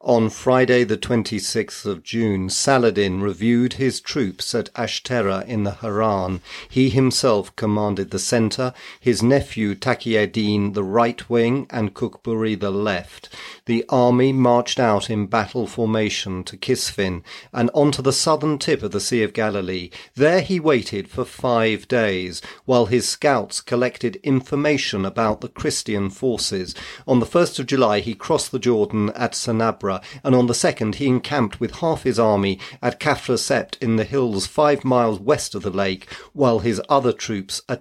On 0.00 0.30
Friday, 0.30 0.84
the 0.84 0.96
26th 0.96 1.84
of 1.84 2.04
June, 2.04 2.48
Saladin 2.48 3.20
reviewed 3.20 3.72
his 3.72 4.00
troops 4.00 4.54
at 4.54 4.72
Ashtera 4.74 5.44
in 5.48 5.64
the 5.64 5.78
Hauran. 5.82 6.40
He 6.68 6.90
himself 6.90 7.56
commanded 7.56 7.87
commanded 7.88 8.10
the 8.10 8.18
centre, 8.18 8.74
his 9.00 9.22
nephew 9.22 9.74
Taqi 9.74 10.74
the 10.74 10.84
right 10.84 11.30
wing, 11.30 11.66
and 11.70 11.94
Kukburi 11.94 12.54
the 12.60 12.70
left. 12.70 13.30
The 13.64 13.82
army 13.88 14.30
marched 14.30 14.78
out 14.78 15.08
in 15.08 15.26
battle 15.26 15.66
formation 15.66 16.44
to 16.44 16.58
Kisfin 16.58 17.22
and 17.50 17.70
onto 17.72 18.02
the 18.02 18.12
southern 18.12 18.58
tip 18.58 18.82
of 18.82 18.90
the 18.90 19.00
Sea 19.00 19.22
of 19.22 19.32
Galilee. 19.32 19.88
There 20.14 20.42
he 20.42 20.60
waited 20.60 21.08
for 21.08 21.24
five 21.24 21.88
days, 21.88 22.42
while 22.66 22.86
his 22.86 23.08
scouts 23.08 23.62
collected 23.62 24.16
information 24.16 25.06
about 25.06 25.40
the 25.40 25.48
Christian 25.48 26.10
forces. 26.10 26.74
On 27.06 27.20
the 27.20 27.26
1st 27.26 27.58
of 27.60 27.66
July 27.66 28.00
he 28.00 28.14
crossed 28.14 28.52
the 28.52 28.58
Jordan 28.58 29.08
at 29.10 29.32
Sanabra, 29.32 30.02
and 30.22 30.34
on 30.34 30.46
the 30.46 30.52
2nd 30.52 30.96
he 30.96 31.06
encamped 31.06 31.58
with 31.58 31.76
half 31.76 32.02
his 32.02 32.18
army 32.18 32.58
at 32.82 33.00
Kafra 33.00 33.38
Sept 33.38 33.80
in 33.80 33.96
the 33.96 34.04
hills 34.04 34.46
five 34.46 34.84
miles 34.84 35.18
west 35.18 35.54
of 35.54 35.62
the 35.62 35.70
lake, 35.70 36.06
while 36.34 36.58
his 36.58 36.82
other 36.88 37.12
troops 37.12 37.62
attacked 37.68 37.77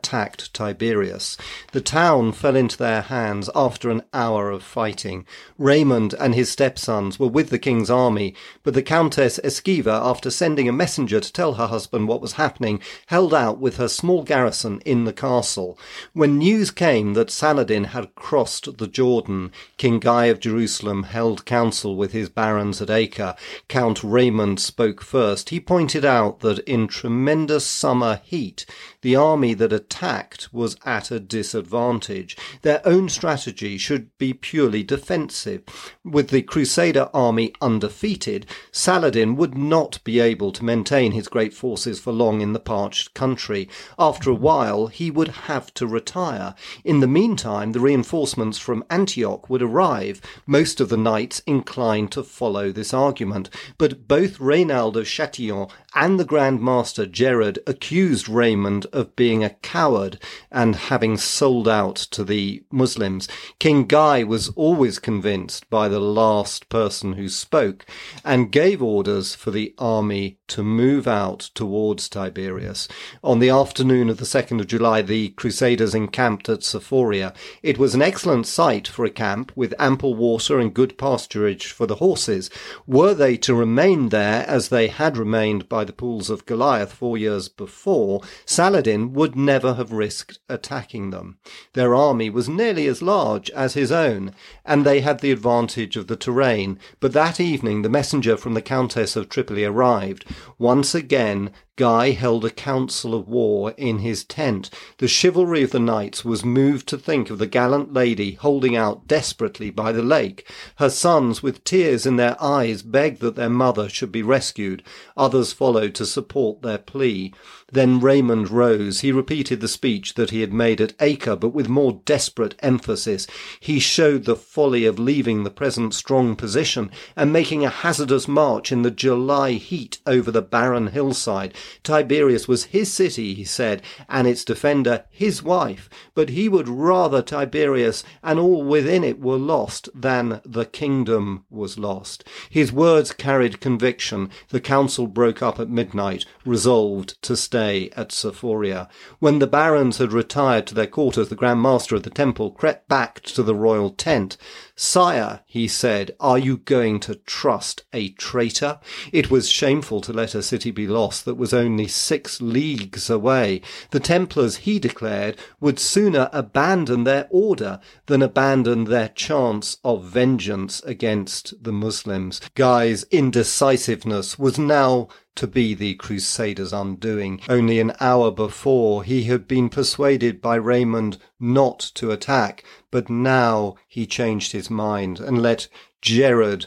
Tiberias. 0.53 1.37
The 1.71 1.81
town 1.81 2.31
fell 2.31 2.55
into 2.55 2.77
their 2.77 3.01
hands 3.01 3.49
after 3.55 3.89
an 3.89 4.03
hour 4.13 4.51
of 4.51 4.63
fighting. 4.63 5.25
Raymond 5.57 6.13
and 6.19 6.35
his 6.35 6.49
stepsons 6.49 7.19
were 7.19 7.27
with 7.27 7.49
the 7.49 7.59
king's 7.59 7.89
army, 7.89 8.33
but 8.63 8.73
the 8.73 8.81
Countess 8.81 9.39
Esquiva, 9.43 9.91
after 9.91 10.29
sending 10.29 10.67
a 10.67 10.73
messenger 10.73 11.19
to 11.19 11.33
tell 11.33 11.55
her 11.55 11.67
husband 11.67 12.07
what 12.07 12.21
was 12.21 12.33
happening, 12.33 12.79
held 13.07 13.33
out 13.33 13.59
with 13.59 13.77
her 13.77 13.87
small 13.87 14.23
garrison 14.23 14.81
in 14.85 15.05
the 15.05 15.13
castle. 15.13 15.77
When 16.13 16.37
news 16.37 16.71
came 16.71 17.13
that 17.13 17.31
Saladin 17.31 17.85
had 17.85 18.15
crossed 18.15 18.77
the 18.77 18.87
Jordan, 18.87 19.51
King 19.77 19.99
Guy 19.99 20.25
of 20.25 20.39
Jerusalem 20.39 21.03
held 21.03 21.45
council 21.45 21.95
with 21.95 22.11
his 22.11 22.29
barons 22.29 22.81
at 22.81 22.89
Acre. 22.89 23.35
Count 23.67 24.03
Raymond 24.03 24.59
spoke 24.59 25.01
first. 25.01 25.49
He 25.49 25.59
pointed 25.59 26.05
out 26.05 26.39
that 26.41 26.59
in 26.59 26.87
tremendous 26.87 27.65
summer 27.65 28.21
heat, 28.23 28.65
the 29.01 29.15
army 29.15 29.53
that 29.53 29.73
attacked 29.87 30.53
was 30.53 30.75
at 30.85 31.11
a 31.11 31.19
disadvantage. 31.19 32.35
Their 32.61 32.85
own 32.85 33.07
strategy 33.07 33.77
should 33.77 34.15
be 34.17 34.33
purely 34.33 34.83
defensive. 34.83 35.63
With 36.03 36.29
the 36.29 36.41
Crusader 36.41 37.09
army 37.13 37.53
undefeated, 37.61 38.45
Saladin 38.69 39.37
would 39.37 39.57
not 39.57 40.03
be 40.03 40.19
able 40.19 40.51
to 40.51 40.65
maintain 40.65 41.13
his 41.13 41.29
great 41.29 41.53
forces 41.53 42.01
for 42.01 42.11
long 42.11 42.41
in 42.41 42.51
the 42.51 42.59
parched 42.59 43.13
country. 43.13 43.69
After 43.97 44.29
a 44.29 44.35
while, 44.35 44.87
he 44.87 45.09
would 45.09 45.29
have 45.47 45.73
to 45.75 45.87
retire. 45.87 46.53
In 46.83 46.99
the 46.99 47.07
meantime, 47.07 47.71
the 47.71 47.79
reinforcements 47.79 48.57
from 48.57 48.83
Antioch 48.89 49.49
would 49.49 49.61
arrive. 49.61 50.19
Most 50.45 50.81
of 50.81 50.89
the 50.89 50.97
knights 50.97 51.41
inclined 51.47 52.11
to 52.11 52.23
follow 52.23 52.73
this 52.73 52.93
argument, 52.93 53.49
but 53.77 54.05
both 54.07 54.37
Reynald 54.37 54.97
of 54.97 55.07
Chatillon 55.07 55.69
and 55.95 56.19
the 56.19 56.25
Grand 56.25 56.61
Master 56.61 57.05
Gerard 57.05 57.59
accused 57.65 58.27
Raymond 58.27 58.85
of 58.91 59.15
being 59.15 59.43
a 59.43 59.55
coward 59.67 60.17
and 60.49 60.77
having 60.77 61.17
sold 61.17 61.67
out 61.67 61.97
to 61.97 62.23
the 62.23 62.63
Muslims. 62.71 63.27
King 63.59 63.85
Guy 63.85 64.23
was 64.23 64.47
always 64.55 64.97
convinced 64.97 65.69
by 65.69 65.89
the 65.89 65.99
last 65.99 66.69
person 66.69 67.13
who 67.13 67.27
spoke 67.27 67.85
and 68.23 68.49
gave 68.49 68.81
orders 68.81 69.35
for 69.35 69.51
the 69.51 69.75
army 69.77 70.36
to 70.47 70.63
move 70.63 71.07
out 71.07 71.39
towards 71.53 72.09
Tiberias. 72.09 72.87
On 73.23 73.39
the 73.39 73.49
afternoon 73.49 74.09
of 74.09 74.17
the 74.17 74.25
2nd 74.25 74.59
of 74.59 74.67
July, 74.67 75.01
the 75.01 75.29
Crusaders 75.29 75.93
encamped 75.93 76.49
at 76.49 76.63
Sephoria. 76.63 77.33
It 77.61 77.77
was 77.77 77.95
an 77.95 78.01
excellent 78.01 78.47
site 78.47 78.87
for 78.87 79.05
a 79.05 79.09
camp 79.09 79.51
with 79.55 79.73
ample 79.79 80.15
water 80.15 80.59
and 80.59 80.73
good 80.73 80.97
pasturage 80.97 81.71
for 81.71 81.85
the 81.85 81.95
horses. 81.95 82.49
Were 82.85 83.13
they 83.13 83.37
to 83.37 83.53
remain 83.55 84.09
there 84.09 84.45
as 84.47 84.69
they 84.69 84.87
had 84.87 85.17
remained 85.17 85.67
by 85.67 85.83
the 85.83 85.93
pools 85.93 86.29
of 86.29 86.45
Goliath 86.45 86.93
four 86.93 87.17
years 87.17 87.49
before, 87.49 88.21
Saladin 88.45 89.13
would 89.13 89.35
never 89.35 89.73
have 89.75 89.91
risked 89.91 90.39
attacking 90.49 91.09
them. 91.09 91.37
Their 91.73 91.95
army 91.95 92.29
was 92.29 92.49
nearly 92.49 92.87
as 92.87 93.01
large 93.01 93.49
as 93.51 93.73
his 93.73 93.91
own, 93.91 94.33
and 94.65 94.85
they 94.85 95.01
had 95.01 95.19
the 95.19 95.31
advantage 95.31 95.95
of 95.95 96.07
the 96.07 96.15
terrain. 96.15 96.79
But 96.99 97.13
that 97.13 97.39
evening 97.39 97.81
the 97.81 97.89
messenger 97.89 98.37
from 98.37 98.53
the 98.53 98.61
Countess 98.61 99.15
of 99.15 99.29
Tripoli 99.29 99.63
arrived. 99.63 100.25
Once 100.57 100.95
again, 100.95 101.51
Guy 101.77 102.09
held 102.09 102.43
a 102.43 102.49
council 102.49 103.13
of 103.13 103.27
war 103.27 103.71
in 103.77 103.99
his 103.99 104.23
tent. 104.23 104.71
The 104.97 105.07
chivalry 105.07 105.61
of 105.61 105.69
the 105.69 105.79
knights 105.79 106.25
was 106.25 106.43
moved 106.43 106.87
to 106.87 106.97
think 106.97 107.29
of 107.29 107.37
the 107.37 107.45
gallant 107.45 107.93
lady 107.93 108.31
holding 108.31 108.75
out 108.75 109.07
desperately 109.07 109.69
by 109.69 109.91
the 109.91 110.01
lake. 110.01 110.49
Her 110.77 110.89
sons, 110.89 111.43
with 111.43 111.63
tears 111.63 112.07
in 112.07 112.15
their 112.15 112.35
eyes, 112.41 112.81
begged 112.81 113.21
that 113.21 113.35
their 113.35 113.49
mother 113.49 113.89
should 113.89 114.11
be 114.11 114.23
rescued. 114.23 114.81
Others 115.15 115.53
followed 115.53 115.93
to 115.95 116.07
support 116.07 116.63
their 116.63 116.79
plea. 116.79 117.31
Then 117.71 117.99
Raymond 117.99 118.49
rose. 118.49 119.01
He 119.01 119.11
repeated 119.11 119.59
the 119.59 119.67
speech 119.67 120.15
that 120.15 120.31
he 120.31 120.41
had 120.41 120.53
made 120.53 120.81
at 120.81 120.93
Acre, 120.99 121.35
but 121.35 121.49
with 121.49 121.69
more 121.69 122.01
desperate 122.05 122.55
emphasis. 122.59 123.27
He 123.59 123.79
showed 123.79 124.23
the 124.23 124.35
folly 124.37 124.85
of 124.85 124.97
leaving 124.97 125.43
the 125.43 125.51
present 125.51 125.93
strong 125.93 126.35
position 126.35 126.89
and 127.15 127.31
making 127.31 127.63
a 127.63 127.69
hazardous 127.69 128.27
march 128.27 128.71
in 128.71 128.81
the 128.81 128.89
July 128.89 129.51
heat 129.51 129.99
over 130.07 130.31
the 130.31 130.41
barren 130.41 130.87
hillside. 130.87 131.53
Tiberias 131.83 132.47
was 132.47 132.65
his 132.65 132.91
city, 132.91 133.33
he 133.33 133.43
said, 133.43 133.81
and 134.09 134.27
its 134.27 134.45
defender 134.45 135.05
his 135.09 135.43
wife, 135.43 135.89
but 136.15 136.29
he 136.29 136.49
would 136.49 136.67
rather 136.67 137.21
Tiberias 137.21 138.03
and 138.23 138.39
all 138.39 138.63
within 138.63 139.03
it 139.03 139.19
were 139.19 139.37
lost 139.37 139.89
than 139.93 140.41
the 140.45 140.65
kingdom 140.65 141.45
was 141.49 141.77
lost. 141.77 142.23
His 142.49 142.71
words 142.71 143.11
carried 143.11 143.59
conviction. 143.59 144.29
The 144.49 144.61
council 144.61 145.07
broke 145.07 145.41
up 145.41 145.59
at 145.59 145.69
midnight, 145.69 146.25
resolved 146.45 147.21
to 147.23 147.35
stay 147.35 147.57
stay 147.57 147.89
at 147.97 148.11
Sephoria. 148.11 148.87
When 149.19 149.39
the 149.39 149.47
barons 149.47 149.97
had 149.97 150.13
retired 150.13 150.67
to 150.67 150.75
their 150.75 150.87
quarters, 150.87 151.29
the 151.29 151.35
Grand 151.35 151.61
Master 151.61 151.95
of 151.95 152.03
the 152.03 152.09
temple 152.09 152.51
crept 152.51 152.87
back 152.87 153.21
to 153.21 153.41
the 153.41 153.55
royal 153.55 153.89
tent. 153.89 154.37
Sire, 154.79 155.41
he 155.47 155.67
said, 155.67 156.15
are 156.19 156.37
you 156.37 156.57
going 156.57 156.99
to 156.99 157.15
trust 157.15 157.83
a 157.91 158.09
traitor? 158.09 158.79
It 159.11 159.31
was 159.31 159.49
shameful 159.49 160.01
to 160.01 160.13
let 160.13 160.35
a 160.35 160.43
city 160.43 160.69
be 160.69 160.85
lost 160.85 161.25
that 161.25 161.33
was 161.33 161.51
only 161.51 161.87
six 161.87 162.39
leagues 162.41 163.09
away. 163.09 163.61
The 163.89 163.99
Templars, 163.99 164.57
he 164.57 164.77
declared, 164.77 165.35
would 165.59 165.79
sooner 165.79 166.29
abandon 166.31 167.05
their 167.05 167.27
order 167.31 167.79
than 168.05 168.21
abandon 168.21 168.83
their 168.83 169.09
chance 169.09 169.77
of 169.83 170.03
vengeance 170.03 170.79
against 170.83 171.63
the 171.63 171.73
Muslims. 171.73 172.39
Guy's 172.53 173.03
indecisiveness 173.05 174.37
was 174.37 174.59
now 174.59 175.07
to 175.37 175.47
be 175.47 175.73
the 175.73 175.95
Crusaders' 175.95 176.73
undoing. 176.73 177.41
Only 177.47 177.79
an 177.79 177.93
hour 177.99 178.31
before 178.31 179.03
he 179.03 179.23
had 179.23 179.47
been 179.47 179.69
persuaded 179.69 180.41
by 180.41 180.55
Raymond 180.55 181.17
not 181.39 181.79
to 181.95 182.11
attack, 182.11 182.63
but 182.91 183.09
now 183.09 183.75
he 183.87 184.05
changed 184.05 184.51
his 184.51 184.69
mind 184.69 185.19
and 185.19 185.41
let 185.41 185.67
Gerard 186.01 186.65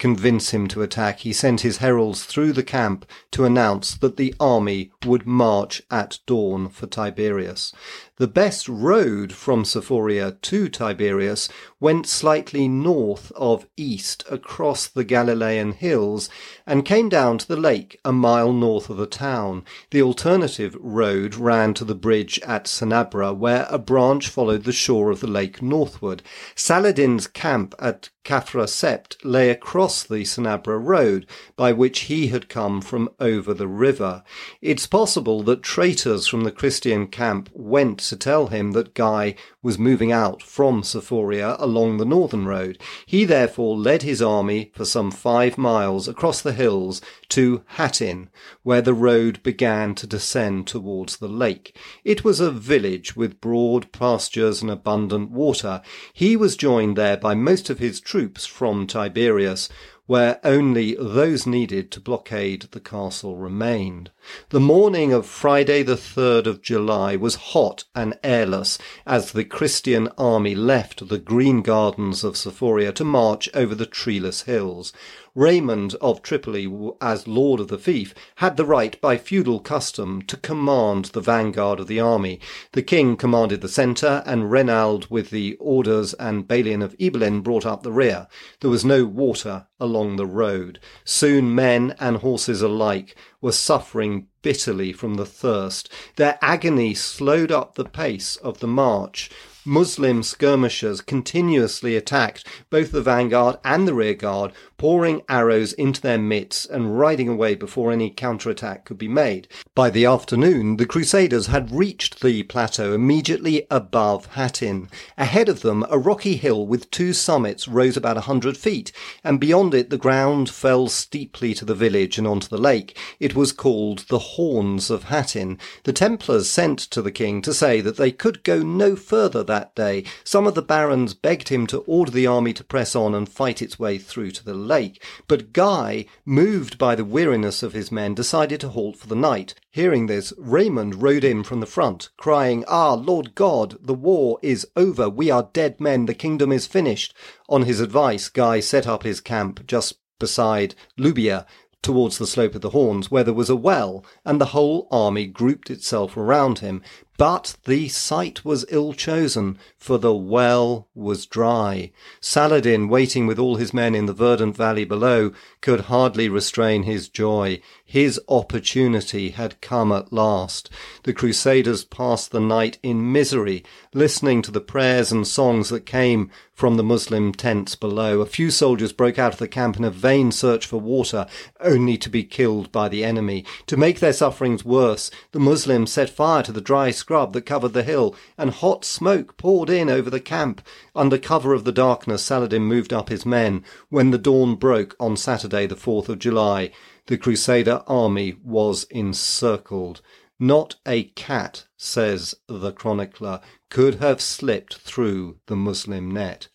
convince 0.00 0.50
him 0.50 0.66
to 0.66 0.82
attack. 0.82 1.20
He 1.20 1.32
sent 1.32 1.60
his 1.60 1.76
heralds 1.76 2.24
through 2.24 2.54
the 2.54 2.62
camp 2.62 3.04
to 3.32 3.44
announce 3.44 3.94
that 3.96 4.16
the 4.16 4.34
army 4.40 4.90
would 5.04 5.26
march 5.26 5.82
at 5.90 6.18
dawn 6.26 6.68
for 6.68 6.86
Tiberias. 6.86 7.72
The 8.20 8.28
best 8.28 8.68
road 8.68 9.32
from 9.32 9.64
Sephoria 9.64 10.32
to 10.42 10.68
Tiberias 10.68 11.48
went 11.80 12.06
slightly 12.06 12.68
north 12.68 13.32
of 13.32 13.66
east 13.78 14.24
across 14.30 14.86
the 14.86 15.04
Galilean 15.04 15.72
hills 15.72 16.28
and 16.66 16.84
came 16.84 17.08
down 17.08 17.38
to 17.38 17.48
the 17.48 17.56
lake 17.56 17.98
a 18.04 18.12
mile 18.12 18.52
north 18.52 18.90
of 18.90 18.98
the 18.98 19.06
town. 19.06 19.64
The 19.90 20.02
alternative 20.02 20.76
road 20.78 21.34
ran 21.36 21.72
to 21.72 21.84
the 21.86 21.94
bridge 21.94 22.38
at 22.40 22.66
Sanabra, 22.66 23.34
where 23.34 23.66
a 23.70 23.78
branch 23.78 24.28
followed 24.28 24.64
the 24.64 24.72
shore 24.72 25.10
of 25.10 25.20
the 25.20 25.26
lake 25.26 25.62
northward. 25.62 26.22
Saladin's 26.54 27.26
camp 27.26 27.74
at 27.78 28.10
Kafra 28.22 28.66
Sept 28.66 29.16
lay 29.24 29.48
across 29.48 30.02
the 30.02 30.24
Sanabra 30.24 30.78
road, 30.78 31.26
by 31.56 31.72
which 31.72 32.00
he 32.00 32.28
had 32.28 32.50
come 32.50 32.82
from 32.82 33.08
over 33.18 33.54
the 33.54 33.66
river. 33.66 34.22
It's 34.60 34.86
possible 34.86 35.42
that 35.44 35.62
traitors 35.62 36.26
from 36.26 36.44
the 36.44 36.52
Christian 36.52 37.06
camp 37.06 37.48
went 37.54 38.09
to 38.10 38.16
tell 38.16 38.48
him 38.48 38.72
that 38.72 38.92
Guy 38.92 39.34
was 39.62 39.78
moving 39.78 40.12
out 40.12 40.42
from 40.42 40.82
Sephoria 40.82 41.56
along 41.58 41.96
the 41.96 42.04
northern 42.04 42.44
road. 42.44 42.76
He 43.06 43.24
therefore 43.24 43.78
led 43.78 44.02
his 44.02 44.20
army 44.20 44.72
for 44.74 44.84
some 44.84 45.10
five 45.10 45.56
miles 45.56 46.08
across 46.08 46.42
the 46.42 46.52
hills 46.52 47.00
to 47.30 47.62
Hattin, 47.76 48.28
where 48.62 48.82
the 48.82 48.94
road 48.94 49.42
began 49.42 49.94
to 49.94 50.06
descend 50.06 50.66
towards 50.66 51.16
the 51.16 51.28
lake. 51.28 51.76
It 52.04 52.24
was 52.24 52.40
a 52.40 52.50
village 52.50 53.14
with 53.14 53.40
broad 53.40 53.92
pastures 53.92 54.60
and 54.60 54.70
abundant 54.70 55.30
water. 55.30 55.80
He 56.12 56.36
was 56.36 56.56
joined 56.56 56.96
there 56.96 57.16
by 57.16 57.34
most 57.34 57.70
of 57.70 57.78
his 57.78 58.00
troops 58.00 58.44
from 58.44 58.86
Tiberias, 58.86 59.68
where 60.10 60.40
only 60.42 60.96
those 60.96 61.46
needed 61.46 61.88
to 61.92 62.00
blockade 62.00 62.62
the 62.72 62.80
castle 62.80 63.36
remained. 63.36 64.10
The 64.48 64.58
morning 64.58 65.12
of 65.12 65.24
Friday 65.24 65.84
the 65.84 65.94
3rd 65.94 66.46
of 66.46 66.62
July 66.62 67.14
was 67.14 67.52
hot 67.54 67.84
and 67.94 68.18
airless 68.24 68.76
as 69.06 69.30
the 69.30 69.44
Christian 69.44 70.08
army 70.18 70.56
left 70.56 71.08
the 71.08 71.18
green 71.20 71.62
gardens 71.62 72.24
of 72.24 72.36
Sephoria 72.36 72.92
to 72.94 73.04
march 73.04 73.48
over 73.54 73.76
the 73.76 73.86
treeless 73.86 74.42
hills. 74.42 74.92
Raymond 75.34 75.94
of 76.00 76.22
Tripoli, 76.22 76.68
as 77.00 77.28
lord 77.28 77.60
of 77.60 77.68
the 77.68 77.78
fief, 77.78 78.14
had 78.36 78.56
the 78.56 78.64
right 78.64 79.00
by 79.00 79.16
feudal 79.16 79.60
custom 79.60 80.22
to 80.22 80.36
command 80.36 81.06
the 81.06 81.20
vanguard 81.20 81.78
of 81.78 81.86
the 81.86 82.00
army. 82.00 82.40
The 82.72 82.82
king 82.82 83.16
commanded 83.16 83.60
the 83.60 83.68
centre, 83.68 84.22
and 84.26 84.50
Reynald 84.50 85.08
with 85.08 85.30
the 85.30 85.56
orders 85.60 86.14
and 86.14 86.48
Balian 86.48 86.82
of 86.82 86.96
Ibelin 86.98 87.42
brought 87.42 87.64
up 87.64 87.82
the 87.82 87.92
rear. 87.92 88.26
There 88.60 88.70
was 88.70 88.84
no 88.84 89.04
water 89.04 89.66
along 89.78 90.16
the 90.16 90.26
road. 90.26 90.80
Soon 91.04 91.54
men 91.54 91.94
and 92.00 92.18
horses 92.18 92.62
alike 92.62 93.14
were 93.40 93.52
suffering 93.52 94.26
bitterly 94.42 94.92
from 94.92 95.14
the 95.14 95.26
thirst. 95.26 95.88
Their 96.16 96.38
agony 96.42 96.94
slowed 96.94 97.52
up 97.52 97.74
the 97.74 97.84
pace 97.84 98.36
of 98.36 98.60
the 98.60 98.66
march. 98.66 99.30
Muslim 99.64 100.22
skirmishers 100.22 101.02
continuously 101.02 101.94
attacked 101.94 102.46
both 102.70 102.92
the 102.92 103.02
vanguard 103.02 103.58
and 103.62 103.86
the 103.86 103.92
rearguard, 103.92 104.52
pouring 104.80 105.20
arrows 105.28 105.74
into 105.74 106.00
their 106.00 106.16
midst 106.16 106.70
and 106.70 106.98
riding 106.98 107.28
away 107.28 107.54
before 107.54 107.92
any 107.92 108.08
counterattack 108.08 108.82
could 108.86 108.96
be 108.96 109.06
made. 109.06 109.46
By 109.74 109.90
the 109.90 110.06
afternoon, 110.06 110.78
the 110.78 110.86
Crusaders 110.86 111.48
had 111.48 111.70
reached 111.70 112.22
the 112.22 112.44
plateau 112.44 112.94
immediately 112.94 113.66
above 113.70 114.24
Hattin. 114.24 114.88
Ahead 115.18 115.50
of 115.50 115.60
them, 115.60 115.84
a 115.90 115.98
rocky 115.98 116.36
hill 116.36 116.66
with 116.66 116.90
two 116.90 117.12
summits 117.12 117.68
rose 117.68 117.94
about 117.94 118.16
a 118.16 118.22
hundred 118.22 118.56
feet, 118.56 118.90
and 119.22 119.38
beyond 119.38 119.74
it 119.74 119.90
the 119.90 119.98
ground 119.98 120.48
fell 120.48 120.88
steeply 120.88 121.52
to 121.52 121.66
the 121.66 121.74
village 121.74 122.16
and 122.16 122.26
onto 122.26 122.48
the 122.48 122.56
lake. 122.56 122.96
It 123.18 123.36
was 123.36 123.52
called 123.52 124.06
the 124.08 124.18
Horns 124.18 124.88
of 124.88 125.04
Hattin. 125.04 125.58
The 125.84 125.92
Templars 125.92 126.48
sent 126.48 126.78
to 126.78 127.02
the 127.02 127.12
king 127.12 127.42
to 127.42 127.52
say 127.52 127.82
that 127.82 127.98
they 127.98 128.12
could 128.12 128.42
go 128.44 128.62
no 128.62 128.96
further 128.96 129.42
that 129.44 129.74
day. 129.74 130.04
Some 130.24 130.46
of 130.46 130.54
the 130.54 130.62
barons 130.62 131.12
begged 131.12 131.50
him 131.50 131.66
to 131.66 131.80
order 131.80 132.10
the 132.10 132.26
army 132.26 132.54
to 132.54 132.64
press 132.64 132.96
on 132.96 133.14
and 133.14 133.28
fight 133.28 133.60
its 133.60 133.78
way 133.78 133.98
through 133.98 134.30
to 134.30 134.42
the 134.42 134.69
lake. 134.70 135.04
But 135.28 135.52
Guy, 135.52 136.06
moved 136.24 136.78
by 136.78 136.94
the 136.94 137.04
weariness 137.04 137.62
of 137.62 137.74
his 137.74 137.92
men, 137.92 138.14
decided 138.14 138.60
to 138.60 138.70
halt 138.70 138.96
for 138.96 139.06
the 139.06 139.14
night. 139.14 139.54
Hearing 139.70 140.06
this, 140.06 140.32
Raymond 140.38 141.02
rode 141.02 141.24
in 141.24 141.42
from 141.42 141.60
the 141.60 141.66
front, 141.66 142.08
crying, 142.16 142.64
Ah, 142.66 142.94
Lord 142.94 143.34
God, 143.34 143.76
the 143.82 143.92
war 143.92 144.38
is 144.42 144.66
over. 144.76 145.10
We 145.10 145.30
are 145.30 145.50
dead 145.52 145.80
men. 145.80 146.06
The 146.06 146.14
kingdom 146.14 146.50
is 146.50 146.66
finished. 146.66 147.12
On 147.48 147.62
his 147.62 147.80
advice, 147.80 148.28
Guy 148.30 148.60
set 148.60 148.86
up 148.86 149.02
his 149.02 149.20
camp 149.20 149.66
just 149.66 149.98
beside 150.18 150.74
Lubia, 150.96 151.46
towards 151.82 152.18
the 152.18 152.26
slope 152.26 152.54
of 152.54 152.60
the 152.60 152.70
Horns, 152.70 153.10
where 153.10 153.24
there 153.24 153.34
was 153.34 153.48
a 153.48 153.56
well, 153.56 154.04
and 154.24 154.40
the 154.40 154.52
whole 154.56 154.86
army 154.90 155.26
grouped 155.26 155.70
itself 155.70 156.16
around 156.16 156.58
him. 156.58 156.82
But 157.20 157.56
the 157.66 157.88
site 157.88 158.46
was 158.46 158.64
ill 158.70 158.94
chosen, 158.94 159.58
for 159.76 159.98
the 159.98 160.14
well 160.14 160.88
was 160.94 161.26
dry. 161.26 161.90
Saladin, 162.18 162.88
waiting 162.88 163.26
with 163.26 163.38
all 163.38 163.56
his 163.56 163.74
men 163.74 163.94
in 163.94 164.06
the 164.06 164.14
verdant 164.14 164.56
valley 164.56 164.86
below, 164.86 165.32
could 165.60 165.80
hardly 165.82 166.30
restrain 166.30 166.84
his 166.84 167.10
joy. 167.10 167.60
His 167.84 168.18
opportunity 168.26 169.30
had 169.30 169.60
come 169.60 169.92
at 169.92 170.14
last. 170.14 170.70
The 171.02 171.12
Crusaders 171.12 171.84
passed 171.84 172.30
the 172.30 172.40
night 172.40 172.78
in 172.82 173.12
misery, 173.12 173.64
listening 173.92 174.40
to 174.40 174.50
the 174.50 174.62
prayers 174.62 175.12
and 175.12 175.26
songs 175.26 175.68
that 175.68 175.84
came 175.84 176.30
from 176.54 176.76
the 176.76 176.82
Muslim 176.82 177.32
tents 177.32 177.74
below. 177.74 178.20
A 178.20 178.26
few 178.26 178.50
soldiers 178.50 178.92
broke 178.92 179.18
out 179.18 179.32
of 179.32 179.38
the 179.38 179.48
camp 179.48 179.78
in 179.78 179.84
a 179.84 179.90
vain 179.90 180.30
search 180.30 180.66
for 180.66 180.78
water, 180.78 181.26
only 181.58 181.96
to 181.96 182.10
be 182.10 182.22
killed 182.22 182.70
by 182.70 182.86
the 182.88 183.02
enemy. 183.02 183.46
To 183.66 183.78
make 183.78 183.98
their 183.98 184.12
sufferings 184.12 184.62
worse, 184.62 185.10
the 185.32 185.40
Muslims 185.40 185.90
set 185.90 186.10
fire 186.10 186.42
to 186.42 186.52
the 186.52 186.60
dry 186.60 186.90
scrub 187.10 187.32
that 187.32 187.44
covered 187.44 187.72
the 187.72 187.82
hill, 187.82 188.14
and 188.38 188.52
hot 188.52 188.84
smoke 188.84 189.36
poured 189.36 189.68
in 189.68 189.90
over 189.90 190.08
the 190.08 190.20
camp. 190.20 190.64
Under 190.94 191.18
cover 191.18 191.52
of 191.52 191.64
the 191.64 191.72
darkness, 191.72 192.22
Saladin 192.22 192.62
moved 192.62 192.92
up 192.92 193.08
his 193.08 193.26
men. 193.26 193.64
When 193.88 194.12
the 194.12 194.16
dawn 194.16 194.54
broke 194.54 194.94
on 195.00 195.16
Saturday, 195.16 195.66
the 195.66 195.74
4th 195.74 196.08
of 196.08 196.20
July, 196.20 196.70
the 197.08 197.18
Crusader 197.18 197.82
army 197.88 198.36
was 198.44 198.84
encircled. 198.90 200.02
Not 200.38 200.76
a 200.86 201.02
cat, 201.02 201.66
says 201.76 202.36
the 202.46 202.70
chronicler, 202.70 203.40
could 203.70 203.96
have 203.96 204.20
slipped 204.20 204.76
through 204.76 205.38
the 205.46 205.56
Muslim 205.56 206.12
net. 206.12 206.46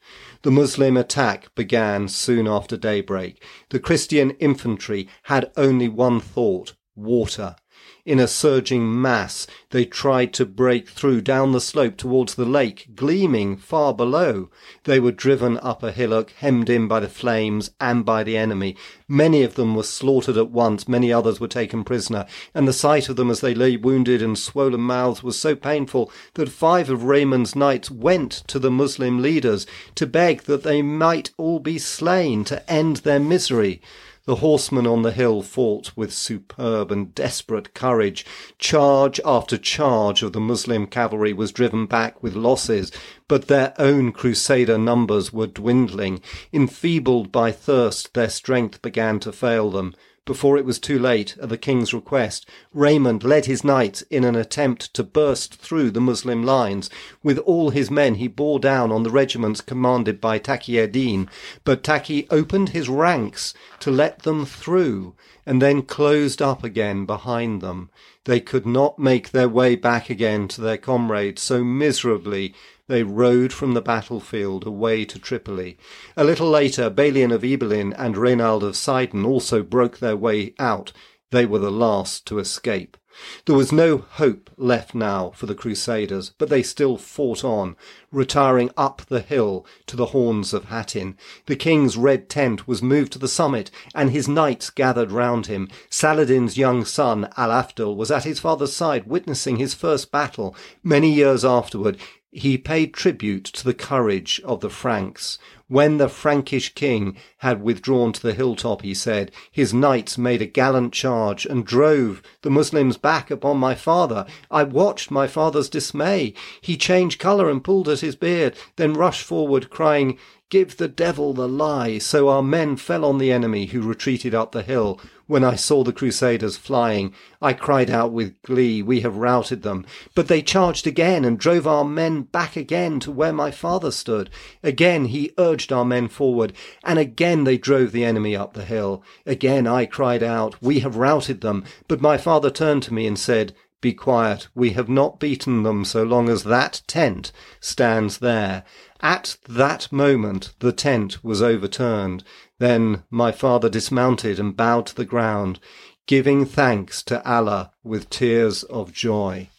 The 0.43 0.51
Muslim 0.51 0.95
attack 0.95 1.53
began 1.55 2.07
soon 2.07 2.47
after 2.47 2.77
daybreak. 2.77 3.43
The 3.71 3.79
Christian 3.81 4.31
infantry 4.39 5.09
had 5.23 5.51
only 5.57 5.89
one 5.89 6.21
thought 6.21 6.75
water. 6.95 7.57
In 8.05 8.19
a 8.19 8.27
surging 8.27 9.01
mass, 9.01 9.47
they 9.71 9.83
tried 9.83 10.31
to 10.33 10.45
break 10.45 10.87
through 10.87 11.21
down 11.21 11.53
the 11.53 11.59
slope 11.59 11.97
towards 11.97 12.35
the 12.35 12.45
lake, 12.45 12.89
gleaming 12.95 13.57
far 13.57 13.95
below. 13.95 14.51
They 14.83 14.99
were 14.99 15.11
driven 15.11 15.57
up 15.63 15.81
a 15.81 15.91
hillock, 15.91 16.31
hemmed 16.37 16.69
in 16.69 16.87
by 16.87 16.99
the 16.99 17.09
flames 17.09 17.71
and 17.81 18.05
by 18.05 18.23
the 18.23 18.37
enemy. 18.37 18.77
Many 19.07 19.41
of 19.41 19.55
them 19.55 19.73
were 19.73 19.81
slaughtered 19.81 20.37
at 20.37 20.51
once, 20.51 20.87
many 20.87 21.11
others 21.11 21.39
were 21.39 21.47
taken 21.47 21.83
prisoner, 21.83 22.27
and 22.53 22.67
the 22.67 22.73
sight 22.73 23.09
of 23.09 23.15
them 23.15 23.31
as 23.31 23.41
they 23.41 23.55
lay 23.55 23.75
wounded 23.75 24.21
and 24.21 24.37
swollen 24.37 24.81
mouths 24.81 25.23
was 25.23 25.39
so 25.39 25.55
painful 25.55 26.11
that 26.35 26.49
five 26.49 26.91
of 26.91 27.05
Raymond's 27.05 27.55
knights 27.55 27.89
went 27.89 28.31
to 28.45 28.59
the 28.59 28.69
Muslim 28.69 29.19
leaders 29.19 29.65
to 29.95 30.05
beg 30.05 30.43
that 30.43 30.61
they 30.61 30.83
might 30.83 31.31
all 31.37 31.57
be 31.57 31.79
slain 31.79 32.43
to 32.43 32.71
end 32.71 32.97
their 32.97 33.19
misery. 33.19 33.81
The 34.25 34.37
horsemen 34.37 34.87
on 34.87 35.03
the 35.03 35.11
hill 35.11 35.43
fought 35.43 35.91
with 35.95 36.11
superb 36.11 36.91
and 36.91 37.13
desperate 37.13 37.75
courage. 37.75 38.25
Charge 38.57 39.19
after 39.23 39.55
charge 39.55 40.23
of 40.23 40.33
the 40.33 40.39
Muslim 40.39 40.87
cavalry 40.87 41.31
was 41.31 41.51
driven 41.51 41.85
back 41.85 42.23
with 42.23 42.35
losses, 42.35 42.91
but 43.27 43.47
their 43.47 43.75
own 43.77 44.11
crusader 44.11 44.79
numbers 44.79 45.31
were 45.31 45.45
dwindling. 45.45 46.23
Enfeebled 46.51 47.31
by 47.31 47.51
thirst, 47.51 48.15
their 48.15 48.29
strength 48.29 48.81
began 48.81 49.19
to 49.19 49.31
fail 49.31 49.69
them. 49.69 49.93
Before 50.25 50.57
it 50.57 50.65
was 50.65 50.79
too 50.79 50.97
late, 50.97 51.37
at 51.39 51.49
the 51.49 51.57
king's 51.57 51.93
request, 51.93 52.49
Raymond 52.73 53.23
led 53.23 53.45
his 53.45 53.63
knights 53.63 54.01
in 54.09 54.23
an 54.23 54.35
attempt 54.35 54.91
to 54.95 55.03
burst 55.03 55.53
through 55.53 55.91
the 55.91 56.01
Muslim 56.01 56.41
lines. 56.41 56.89
With 57.21 57.37
all 57.37 57.69
his 57.69 57.91
men 57.91 58.15
he 58.15 58.27
bore 58.27 58.59
down 58.59 58.91
on 58.91 59.03
the 59.03 59.11
regiments 59.11 59.61
commanded 59.61 60.19
by 60.19 60.39
Taki 60.39 60.79
ed-Din, 60.79 61.29
but 61.63 61.83
Taki 61.83 62.25
opened 62.31 62.69
his 62.69 62.89
ranks 62.89 63.53
to 63.81 63.91
let 63.91 64.23
them 64.23 64.47
through, 64.47 65.13
and 65.45 65.61
then 65.61 65.83
closed 65.83 66.41
up 66.41 66.63
again 66.63 67.05
behind 67.05 67.61
them. 67.61 67.91
They 68.23 68.39
could 68.39 68.65
not 68.65 68.97
make 68.97 69.29
their 69.29 69.47
way 69.47 69.75
back 69.75 70.09
again 70.09 70.47
to 70.47 70.61
their 70.61 70.77
comrades, 70.77 71.43
so 71.43 71.63
miserably 71.63 72.55
they 72.87 73.03
rode 73.03 73.51
from 73.51 73.73
the 73.73 73.81
battlefield 73.81 74.65
away 74.65 75.05
to 75.05 75.19
Tripoli. 75.19 75.77
A 76.15 76.23
little 76.23 76.49
later, 76.49 76.89
Balian 76.89 77.33
of 77.33 77.41
Ibelin 77.41 77.93
and 77.97 78.15
Reynald 78.15 78.63
of 78.63 78.75
Sidon 78.75 79.25
also 79.25 79.63
broke 79.63 79.99
their 79.99 80.17
way 80.17 80.53
out. 80.59 80.91
They 81.31 81.45
were 81.45 81.59
the 81.59 81.71
last 81.71 82.27
to 82.27 82.39
escape. 82.39 82.97
There 83.45 83.55
was 83.55 83.71
no 83.71 83.99
hope 83.99 84.49
left 84.57 84.93
now 84.93 85.31
for 85.31 85.45
the 85.45 85.55
Crusaders, 85.55 86.33
but 86.37 86.49
they 86.49 86.61
still 86.61 86.97
fought 86.97 87.45
on, 87.45 87.77
retiring 88.11 88.71
up 88.75 89.03
the 89.07 89.21
hill 89.21 89.65
to 89.87 89.95
the 89.95 90.07
horns 90.07 90.53
of 90.53 90.65
Hattin. 90.65 91.17
The 91.45 91.55
king's 91.55 91.95
red 91.95 92.29
tent 92.29 92.67
was 92.67 92.81
moved 92.81 93.13
to 93.13 93.19
the 93.19 93.29
summit, 93.29 93.71
and 93.93 94.11
his 94.11 94.27
knights 94.27 94.69
gathered 94.69 95.13
round 95.13 95.47
him. 95.47 95.69
Saladin's 95.89 96.57
young 96.57 96.83
son, 96.83 97.29
Al-Afdal, 97.37 97.95
was 97.95 98.11
at 98.11 98.25
his 98.25 98.39
father's 98.41 98.75
side, 98.75 99.07
witnessing 99.07 99.55
his 99.55 99.73
first 99.73 100.11
battle. 100.11 100.53
Many 100.83 101.13
years 101.13 101.45
afterward, 101.45 101.97
he 102.35 102.57
paid 102.57 102.93
tribute 102.93 103.45
to 103.45 103.63
the 103.63 103.73
courage 103.73 104.41
of 104.43 104.59
the 104.59 104.69
Franks. 104.69 105.39
When 105.69 105.97
the 105.97 106.09
Frankish 106.09 106.75
king 106.75 107.15
had 107.37 107.63
withdrawn 107.63 108.11
to 108.11 108.21
the 108.21 108.33
hilltop, 108.33 108.81
he 108.81 108.93
said, 108.93 109.31
his 109.49 109.73
knights 109.73 110.17
made 110.17 110.41
a 110.41 110.45
gallant 110.45 110.91
charge 110.91 111.45
and 111.45 111.65
drove 111.65 112.21
the 112.41 112.49
Muslims 112.49 112.97
back 112.97 113.31
upon 113.31 113.57
my 113.57 113.73
father. 113.73 114.25
I 114.51 114.63
watched 114.63 115.09
my 115.09 115.27
father's 115.27 115.69
dismay. 115.69 116.33
He 116.59 116.75
changed 116.75 117.19
colour 117.19 117.49
and 117.49 117.63
pulled 117.63 117.87
at 117.87 118.01
his 118.01 118.17
beard, 118.17 118.57
then 118.75 118.95
rushed 118.95 119.23
forward, 119.23 119.69
crying, 119.69 120.17
Give 120.49 120.75
the 120.77 120.87
devil 120.87 121.33
the 121.33 121.47
lie. 121.47 121.97
So 121.97 122.29
our 122.29 122.43
men 122.43 122.75
fell 122.75 123.03
on 123.05 123.17
the 123.17 123.31
enemy 123.31 123.67
who 123.67 123.81
retreated 123.81 124.35
up 124.35 124.51
the 124.51 124.61
hill. 124.61 124.99
When 125.27 125.43
I 125.43 125.55
saw 125.55 125.83
the 125.83 125.91
Crusaders 125.91 126.55
flying, 126.55 127.11
I 127.41 127.53
cried 127.53 127.89
out 127.89 128.11
with 128.11 128.39
glee, 128.43 128.83
We 128.83 129.01
have 129.01 129.17
routed 129.17 129.63
them. 129.63 129.83
But 130.13 130.27
they 130.27 130.43
charged 130.43 130.85
again 130.85 131.25
and 131.25 131.39
drove 131.39 131.65
our 131.65 131.83
men 131.83 132.23
back 132.23 132.55
again 132.55 132.99
to 132.99 133.11
where 133.11 133.33
my 133.33 133.49
father 133.49 133.89
stood. 133.89 134.29
Again 134.61 135.05
he 135.05 135.33
urged 135.39 135.73
our 135.73 135.83
men 135.83 136.09
forward, 136.09 136.53
and 136.83 136.99
again 136.99 137.43
they 137.43 137.57
drove 137.57 137.91
the 137.91 138.05
enemy 138.05 138.35
up 138.35 138.53
the 138.53 138.65
hill. 138.65 139.03
Again 139.25 139.65
I 139.65 139.87
cried 139.87 140.21
out, 140.21 140.61
We 140.61 140.81
have 140.81 140.95
routed 140.95 141.41
them. 141.41 141.63
But 141.87 142.01
my 142.01 142.17
father 142.17 142.51
turned 142.51 142.83
to 142.83 142.93
me 142.93 143.07
and 143.07 143.17
said, 143.17 143.55
be 143.85 143.93
quiet. 143.93 144.47
We 144.55 144.71
have 144.71 144.89
not 144.89 145.19
beaten 145.19 145.61
them 145.61 145.85
so 145.85 146.01
long 146.01 146.27
as 146.27 146.43
that 146.45 146.81
tent 146.87 147.31
stands 147.59 148.17
there. 148.17 148.63
At 148.99 149.37
that 149.47 149.91
moment 149.91 150.55
the 150.57 150.71
tent 150.71 151.23
was 151.23 151.39
overturned. 151.39 152.23
Then 152.57 153.03
my 153.11 153.31
father 153.31 153.69
dismounted 153.69 154.39
and 154.39 154.57
bowed 154.57 154.87
to 154.87 154.95
the 154.95 155.05
ground, 155.05 155.59
giving 156.07 156.45
thanks 156.45 157.03
to 157.03 157.23
Allah 157.29 157.73
with 157.83 158.09
tears 158.09 158.63
of 158.63 158.91
joy. 158.91 159.49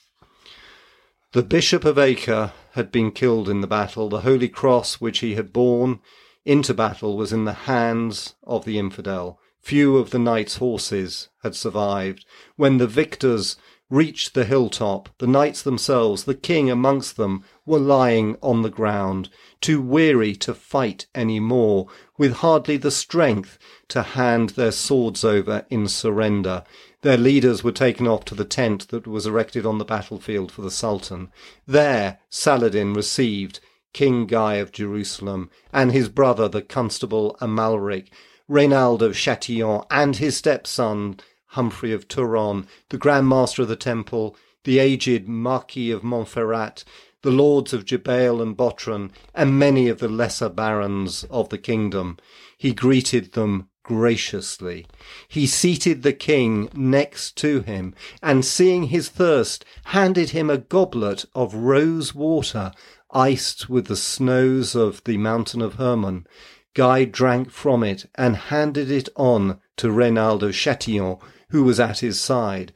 The 1.30 1.44
Bishop 1.44 1.84
of 1.84 1.96
Acre 1.96 2.52
had 2.72 2.90
been 2.90 3.12
killed 3.12 3.48
in 3.48 3.60
the 3.60 3.68
battle. 3.68 4.08
The 4.08 4.22
holy 4.22 4.48
cross 4.48 4.96
which 4.96 5.20
he 5.20 5.36
had 5.36 5.52
borne 5.52 6.00
into 6.44 6.74
battle 6.74 7.16
was 7.16 7.32
in 7.32 7.44
the 7.44 7.68
hands 7.70 8.34
of 8.42 8.64
the 8.64 8.76
infidel. 8.76 9.38
Few 9.60 9.98
of 9.98 10.10
the 10.10 10.18
knight's 10.18 10.56
horses 10.56 11.28
had 11.44 11.54
survived. 11.54 12.24
When 12.56 12.78
the 12.78 12.88
victors 12.88 13.56
reached 13.88 14.34
the 14.34 14.44
hilltop, 14.44 15.08
the 15.18 15.26
knights 15.26 15.62
themselves, 15.62 16.24
the 16.24 16.34
king 16.34 16.68
amongst 16.70 17.16
them, 17.16 17.44
were 17.64 17.78
lying 17.78 18.36
on 18.42 18.62
the 18.62 18.70
ground, 18.70 19.28
too 19.60 19.80
weary 19.80 20.34
to 20.34 20.52
fight 20.52 21.06
any 21.14 21.38
more, 21.38 21.86
with 22.18 22.32
hardly 22.34 22.76
the 22.76 22.90
strength 22.90 23.58
to 23.88 24.02
hand 24.02 24.50
their 24.50 24.72
swords 24.72 25.24
over 25.24 25.64
in 25.70 25.86
surrender. 25.86 26.64
Their 27.02 27.16
leaders 27.16 27.62
were 27.62 27.72
taken 27.72 28.08
off 28.08 28.24
to 28.24 28.34
the 28.34 28.44
tent 28.44 28.88
that 28.88 29.06
was 29.06 29.26
erected 29.26 29.64
on 29.64 29.78
the 29.78 29.84
battlefield 29.84 30.50
for 30.50 30.62
the 30.62 30.70
Sultan. 30.70 31.30
There 31.66 32.18
Saladin 32.28 32.92
received 32.94 33.60
King 33.92 34.26
Guy 34.26 34.54
of 34.56 34.72
Jerusalem 34.72 35.48
and 35.72 35.92
his 35.92 36.08
brother 36.08 36.48
the 36.48 36.62
Constable 36.62 37.36
Amalric, 37.40 38.08
Reynald 38.50 39.00
of 39.00 39.14
Chatillon, 39.14 39.84
and 39.90 40.16
his 40.16 40.36
stepson 40.36 41.20
Humphrey 41.56 41.90
of 41.90 42.06
Toron, 42.06 42.66
the 42.90 42.98
Grand 42.98 43.26
Master 43.28 43.62
of 43.62 43.68
the 43.68 43.76
Temple, 43.76 44.36
the 44.64 44.78
aged 44.78 45.26
Marquis 45.26 45.90
of 45.90 46.02
Montferrat, 46.02 46.84
the 47.22 47.30
lords 47.30 47.72
of 47.72 47.86
Jebail 47.86 48.42
and 48.42 48.54
Botron, 48.54 49.10
and 49.34 49.58
many 49.58 49.88
of 49.88 49.98
the 49.98 50.06
lesser 50.06 50.50
barons 50.50 51.24
of 51.30 51.48
the 51.48 51.56
kingdom. 51.56 52.18
He 52.58 52.74
greeted 52.74 53.32
them 53.32 53.70
graciously. 53.82 54.86
He 55.28 55.46
seated 55.46 56.02
the 56.02 56.12
king 56.12 56.68
next 56.74 57.36
to 57.38 57.62
him, 57.62 57.94
and 58.22 58.44
seeing 58.44 58.88
his 58.88 59.08
thirst, 59.08 59.64
handed 59.84 60.30
him 60.30 60.50
a 60.50 60.58
goblet 60.58 61.24
of 61.34 61.54
rose 61.54 62.14
water, 62.14 62.70
iced 63.10 63.70
with 63.70 63.86
the 63.86 63.96
snows 63.96 64.74
of 64.74 65.02
the 65.04 65.16
mountain 65.16 65.62
of 65.62 65.76
Hermon. 65.76 66.26
Guy 66.74 67.06
drank 67.06 67.50
from 67.50 67.82
it 67.82 68.04
and 68.14 68.36
handed 68.36 68.90
it 68.90 69.08
on 69.16 69.58
to 69.76 69.88
Reynald 69.88 70.42
of 70.42 70.54
Chatillon, 70.54 71.18
who 71.50 71.62
was 71.64 71.78
at 71.78 72.00
his 72.00 72.20
side. 72.20 72.72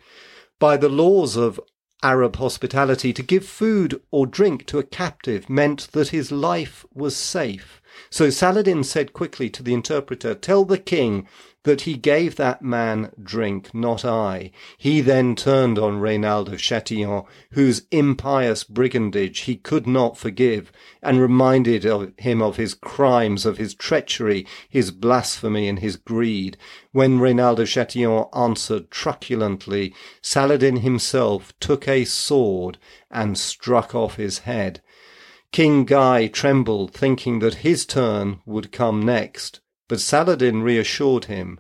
By 0.58 0.76
the 0.76 0.88
laws 0.88 1.36
of 1.36 1.60
Arab 2.02 2.36
hospitality, 2.36 3.12
to 3.12 3.22
give 3.22 3.44
food 3.44 4.00
or 4.10 4.26
drink 4.26 4.66
to 4.66 4.78
a 4.78 4.84
captive 4.84 5.50
meant 5.50 5.88
that 5.92 6.08
his 6.08 6.32
life 6.32 6.84
was 6.94 7.16
safe. 7.16 7.79
So 8.08 8.30
Saladin 8.30 8.84
said 8.84 9.12
quickly 9.12 9.50
to 9.50 9.62
the 9.62 9.74
interpreter, 9.74 10.34
Tell 10.34 10.64
the 10.64 10.78
king 10.78 11.26
that 11.64 11.82
he 11.82 11.94
gave 11.94 12.36
that 12.36 12.62
man 12.62 13.12
drink, 13.22 13.74
not 13.74 14.02
I. 14.02 14.50
He 14.78 15.02
then 15.02 15.36
turned 15.36 15.78
on 15.78 16.00
Reynald 16.00 16.50
of 16.50 16.58
Chatillon, 16.58 17.24
whose 17.52 17.82
impious 17.90 18.64
brigandage 18.64 19.40
he 19.40 19.56
could 19.56 19.86
not 19.86 20.16
forgive, 20.16 20.72
and 21.02 21.20
reminded 21.20 21.84
of 21.84 22.12
him 22.16 22.40
of 22.40 22.56
his 22.56 22.72
crimes, 22.72 23.44
of 23.44 23.58
his 23.58 23.74
treachery, 23.74 24.46
his 24.70 24.90
blasphemy, 24.90 25.68
and 25.68 25.80
his 25.80 25.96
greed. 25.96 26.56
When 26.92 27.18
Reynald 27.18 27.58
of 27.58 27.68
Chatillon 27.68 28.28
answered 28.34 28.90
truculently, 28.90 29.94
Saladin 30.22 30.76
himself 30.76 31.52
took 31.60 31.86
a 31.86 32.06
sword 32.06 32.78
and 33.10 33.36
struck 33.36 33.94
off 33.94 34.16
his 34.16 34.40
head. 34.40 34.80
King 35.52 35.84
Guy 35.84 36.28
trembled, 36.28 36.94
thinking 36.94 37.40
that 37.40 37.66
his 37.66 37.84
turn 37.84 38.40
would 38.46 38.70
come 38.70 39.02
next. 39.02 39.60
But 39.88 40.00
Saladin 40.00 40.62
reassured 40.62 41.24
him. 41.24 41.58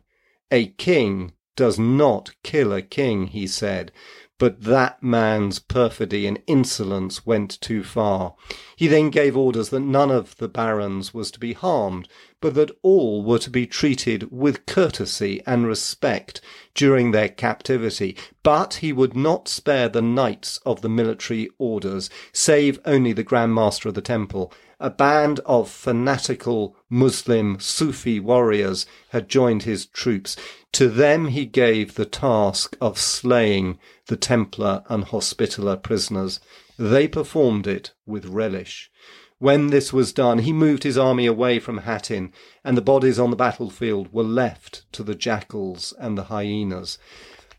A 0.50 0.68
king 0.68 1.32
does 1.56 1.78
not 1.78 2.30
kill 2.44 2.72
a 2.72 2.82
king, 2.82 3.26
he 3.26 3.46
said, 3.46 3.92
but 4.40 4.62
that 4.62 5.02
man's 5.02 5.58
perfidy 5.58 6.26
and 6.26 6.42
insolence 6.46 7.26
went 7.26 7.60
too 7.60 7.84
far. 7.84 8.34
He 8.74 8.88
then 8.88 9.10
gave 9.10 9.36
orders 9.36 9.68
that 9.68 9.80
none 9.80 10.10
of 10.10 10.34
the 10.38 10.48
barons 10.48 11.12
was 11.12 11.30
to 11.32 11.38
be 11.38 11.52
harmed, 11.52 12.08
but 12.40 12.54
that 12.54 12.70
all 12.80 13.22
were 13.22 13.38
to 13.38 13.50
be 13.50 13.66
treated 13.66 14.32
with 14.32 14.64
courtesy 14.64 15.42
and 15.46 15.66
respect 15.66 16.40
during 16.74 17.10
their 17.10 17.28
captivity. 17.28 18.16
But 18.42 18.74
he 18.74 18.94
would 18.94 19.14
not 19.14 19.46
spare 19.46 19.90
the 19.90 20.00
knights 20.00 20.58
of 20.64 20.80
the 20.80 20.88
military 20.88 21.50
orders, 21.58 22.08
save 22.32 22.80
only 22.86 23.12
the 23.12 23.22
Grand 23.22 23.54
Master 23.54 23.90
of 23.90 23.94
the 23.94 24.00
Temple 24.00 24.54
a 24.80 24.90
band 24.90 25.40
of 25.44 25.70
fanatical 25.70 26.74
Muslim 26.88 27.60
Sufi 27.60 28.18
warriors 28.18 28.86
had 29.10 29.28
joined 29.28 29.64
his 29.64 29.84
troops. 29.86 30.36
To 30.72 30.88
them 30.88 31.28
he 31.28 31.44
gave 31.44 31.94
the 31.94 32.06
task 32.06 32.76
of 32.80 32.98
slaying 32.98 33.78
the 34.06 34.16
Templar 34.16 34.82
and 34.88 35.04
Hospitaller 35.04 35.76
prisoners. 35.76 36.40
They 36.78 37.06
performed 37.06 37.66
it 37.66 37.92
with 38.06 38.24
relish. 38.24 38.90
When 39.38 39.68
this 39.68 39.92
was 39.92 40.12
done, 40.12 40.40
he 40.40 40.52
moved 40.52 40.82
his 40.82 40.98
army 40.98 41.26
away 41.26 41.58
from 41.58 41.78
Hattin, 41.78 42.32
and 42.64 42.76
the 42.76 42.82
bodies 42.82 43.18
on 43.18 43.30
the 43.30 43.36
battlefield 43.36 44.12
were 44.12 44.22
left 44.22 44.90
to 44.92 45.02
the 45.02 45.14
jackals 45.14 45.94
and 45.98 46.16
the 46.16 46.24
hyenas. 46.24 46.98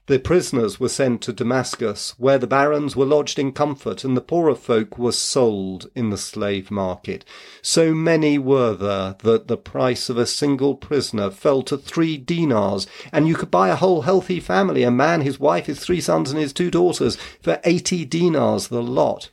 The 0.07 0.17
prisoners 0.19 0.79
were 0.79 0.89
sent 0.89 1.21
to 1.21 1.31
Damascus, 1.31 2.15
where 2.17 2.39
the 2.39 2.47
barons 2.47 2.95
were 2.95 3.05
lodged 3.05 3.37
in 3.37 3.51
comfort, 3.51 4.03
and 4.03 4.17
the 4.17 4.21
poorer 4.21 4.55
folk 4.55 4.97
were 4.97 5.11
sold 5.11 5.89
in 5.95 6.09
the 6.09 6.17
slave 6.17 6.71
market. 6.71 7.23
So 7.61 7.93
many 7.93 8.37
were 8.39 8.73
there 8.73 9.15
that 9.23 9.47
the 9.47 9.57
price 9.57 10.09
of 10.09 10.17
a 10.17 10.25
single 10.25 10.75
prisoner 10.75 11.29
fell 11.29 11.61
to 11.63 11.77
three 11.77 12.17
dinars, 12.17 12.87
and 13.13 13.27
you 13.27 13.35
could 13.35 13.51
buy 13.51 13.69
a 13.69 13.75
whole 13.75 14.01
healthy 14.01 14.39
family, 14.39 14.83
a 14.83 14.91
man, 14.91 15.21
his 15.21 15.39
wife, 15.39 15.67
his 15.67 15.79
three 15.79 16.01
sons, 16.01 16.31
and 16.31 16.39
his 16.39 16.51
two 16.51 16.71
daughters, 16.71 17.15
for 17.41 17.61
eighty 17.63 18.03
dinars 18.03 18.67
the 18.69 18.81
lot. 18.83 19.29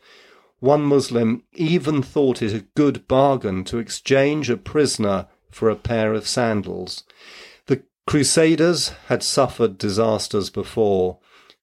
One 0.60 0.82
Muslim 0.82 1.44
even 1.54 2.02
thought 2.02 2.42
it 2.42 2.52
a 2.52 2.66
good 2.74 3.08
bargain 3.08 3.64
to 3.64 3.78
exchange 3.78 4.50
a 4.50 4.56
prisoner 4.56 5.28
for 5.50 5.70
a 5.70 5.76
pair 5.76 6.12
of 6.12 6.28
sandals. 6.28 7.04
Crusaders 8.08 8.88
had 9.08 9.22
suffered 9.22 9.76
disasters 9.76 10.48
before. 10.48 11.18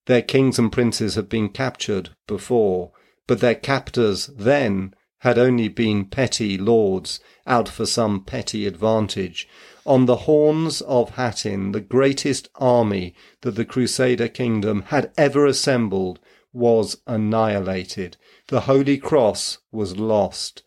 Their 0.06 0.22
kings 0.22 0.60
and 0.60 0.72
princes 0.72 1.16
had 1.16 1.28
been 1.28 1.50
captured 1.50 2.12
before, 2.28 2.92
but 3.26 3.40
their 3.40 3.56
captors 3.56 4.28
then 4.28 4.94
had 5.22 5.40
only 5.40 5.70
been 5.70 6.06
petty 6.06 6.56
lords 6.56 7.20
out 7.48 7.68
for 7.68 7.88
some 7.88 8.24
petty 8.24 8.68
advantage. 8.68 9.50
On 9.88 10.06
the 10.06 10.28
horns 10.28 10.82
of 10.82 11.16
Hattin, 11.16 11.72
the 11.72 11.82
greatest 11.82 12.48
army 12.58 13.16
that 13.42 13.56
the 13.56 13.66
Crusader 13.66 14.28
kingdom 14.28 14.84
had 14.90 15.12
ever 15.18 15.48
assembled 15.48 16.20
was 16.54 16.98
annihilated. 17.08 18.18
The 18.50 18.62
Holy 18.62 19.00
Cross 19.00 19.58
was 19.72 19.98
lost, 19.98 20.62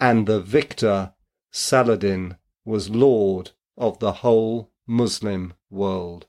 and 0.00 0.26
the 0.26 0.40
victor, 0.40 1.12
Saladin, 1.52 2.38
was 2.64 2.90
lord 2.90 3.52
of 3.78 4.00
the 4.00 4.14
whole 4.14 4.71
Muslim 4.86 5.54
world. 5.70 6.26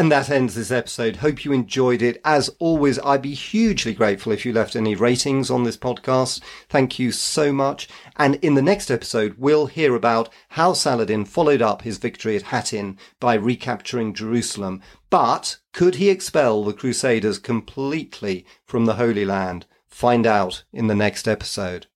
And 0.00 0.10
that 0.10 0.30
ends 0.30 0.54
this 0.54 0.70
episode. 0.70 1.16
Hope 1.16 1.44
you 1.44 1.52
enjoyed 1.52 2.00
it. 2.00 2.22
As 2.24 2.48
always, 2.58 2.98
I'd 3.00 3.20
be 3.20 3.34
hugely 3.34 3.92
grateful 3.92 4.32
if 4.32 4.46
you 4.46 4.52
left 4.54 4.74
any 4.74 4.94
ratings 4.94 5.50
on 5.50 5.64
this 5.64 5.76
podcast. 5.76 6.40
Thank 6.70 6.98
you 6.98 7.12
so 7.12 7.52
much. 7.52 7.86
And 8.16 8.36
in 8.36 8.54
the 8.54 8.62
next 8.62 8.90
episode, 8.90 9.34
we'll 9.36 9.66
hear 9.66 9.94
about 9.94 10.30
how 10.48 10.72
Saladin 10.72 11.26
followed 11.26 11.60
up 11.60 11.82
his 11.82 11.98
victory 11.98 12.34
at 12.34 12.44
Hattin 12.44 12.96
by 13.20 13.34
recapturing 13.34 14.14
Jerusalem. 14.14 14.80
But 15.10 15.58
could 15.74 15.96
he 15.96 16.08
expel 16.08 16.64
the 16.64 16.72
Crusaders 16.72 17.38
completely 17.38 18.46
from 18.64 18.86
the 18.86 18.94
Holy 18.94 19.26
Land? 19.26 19.66
Find 19.86 20.26
out 20.26 20.64
in 20.72 20.86
the 20.86 20.94
next 20.94 21.28
episode. 21.28 21.88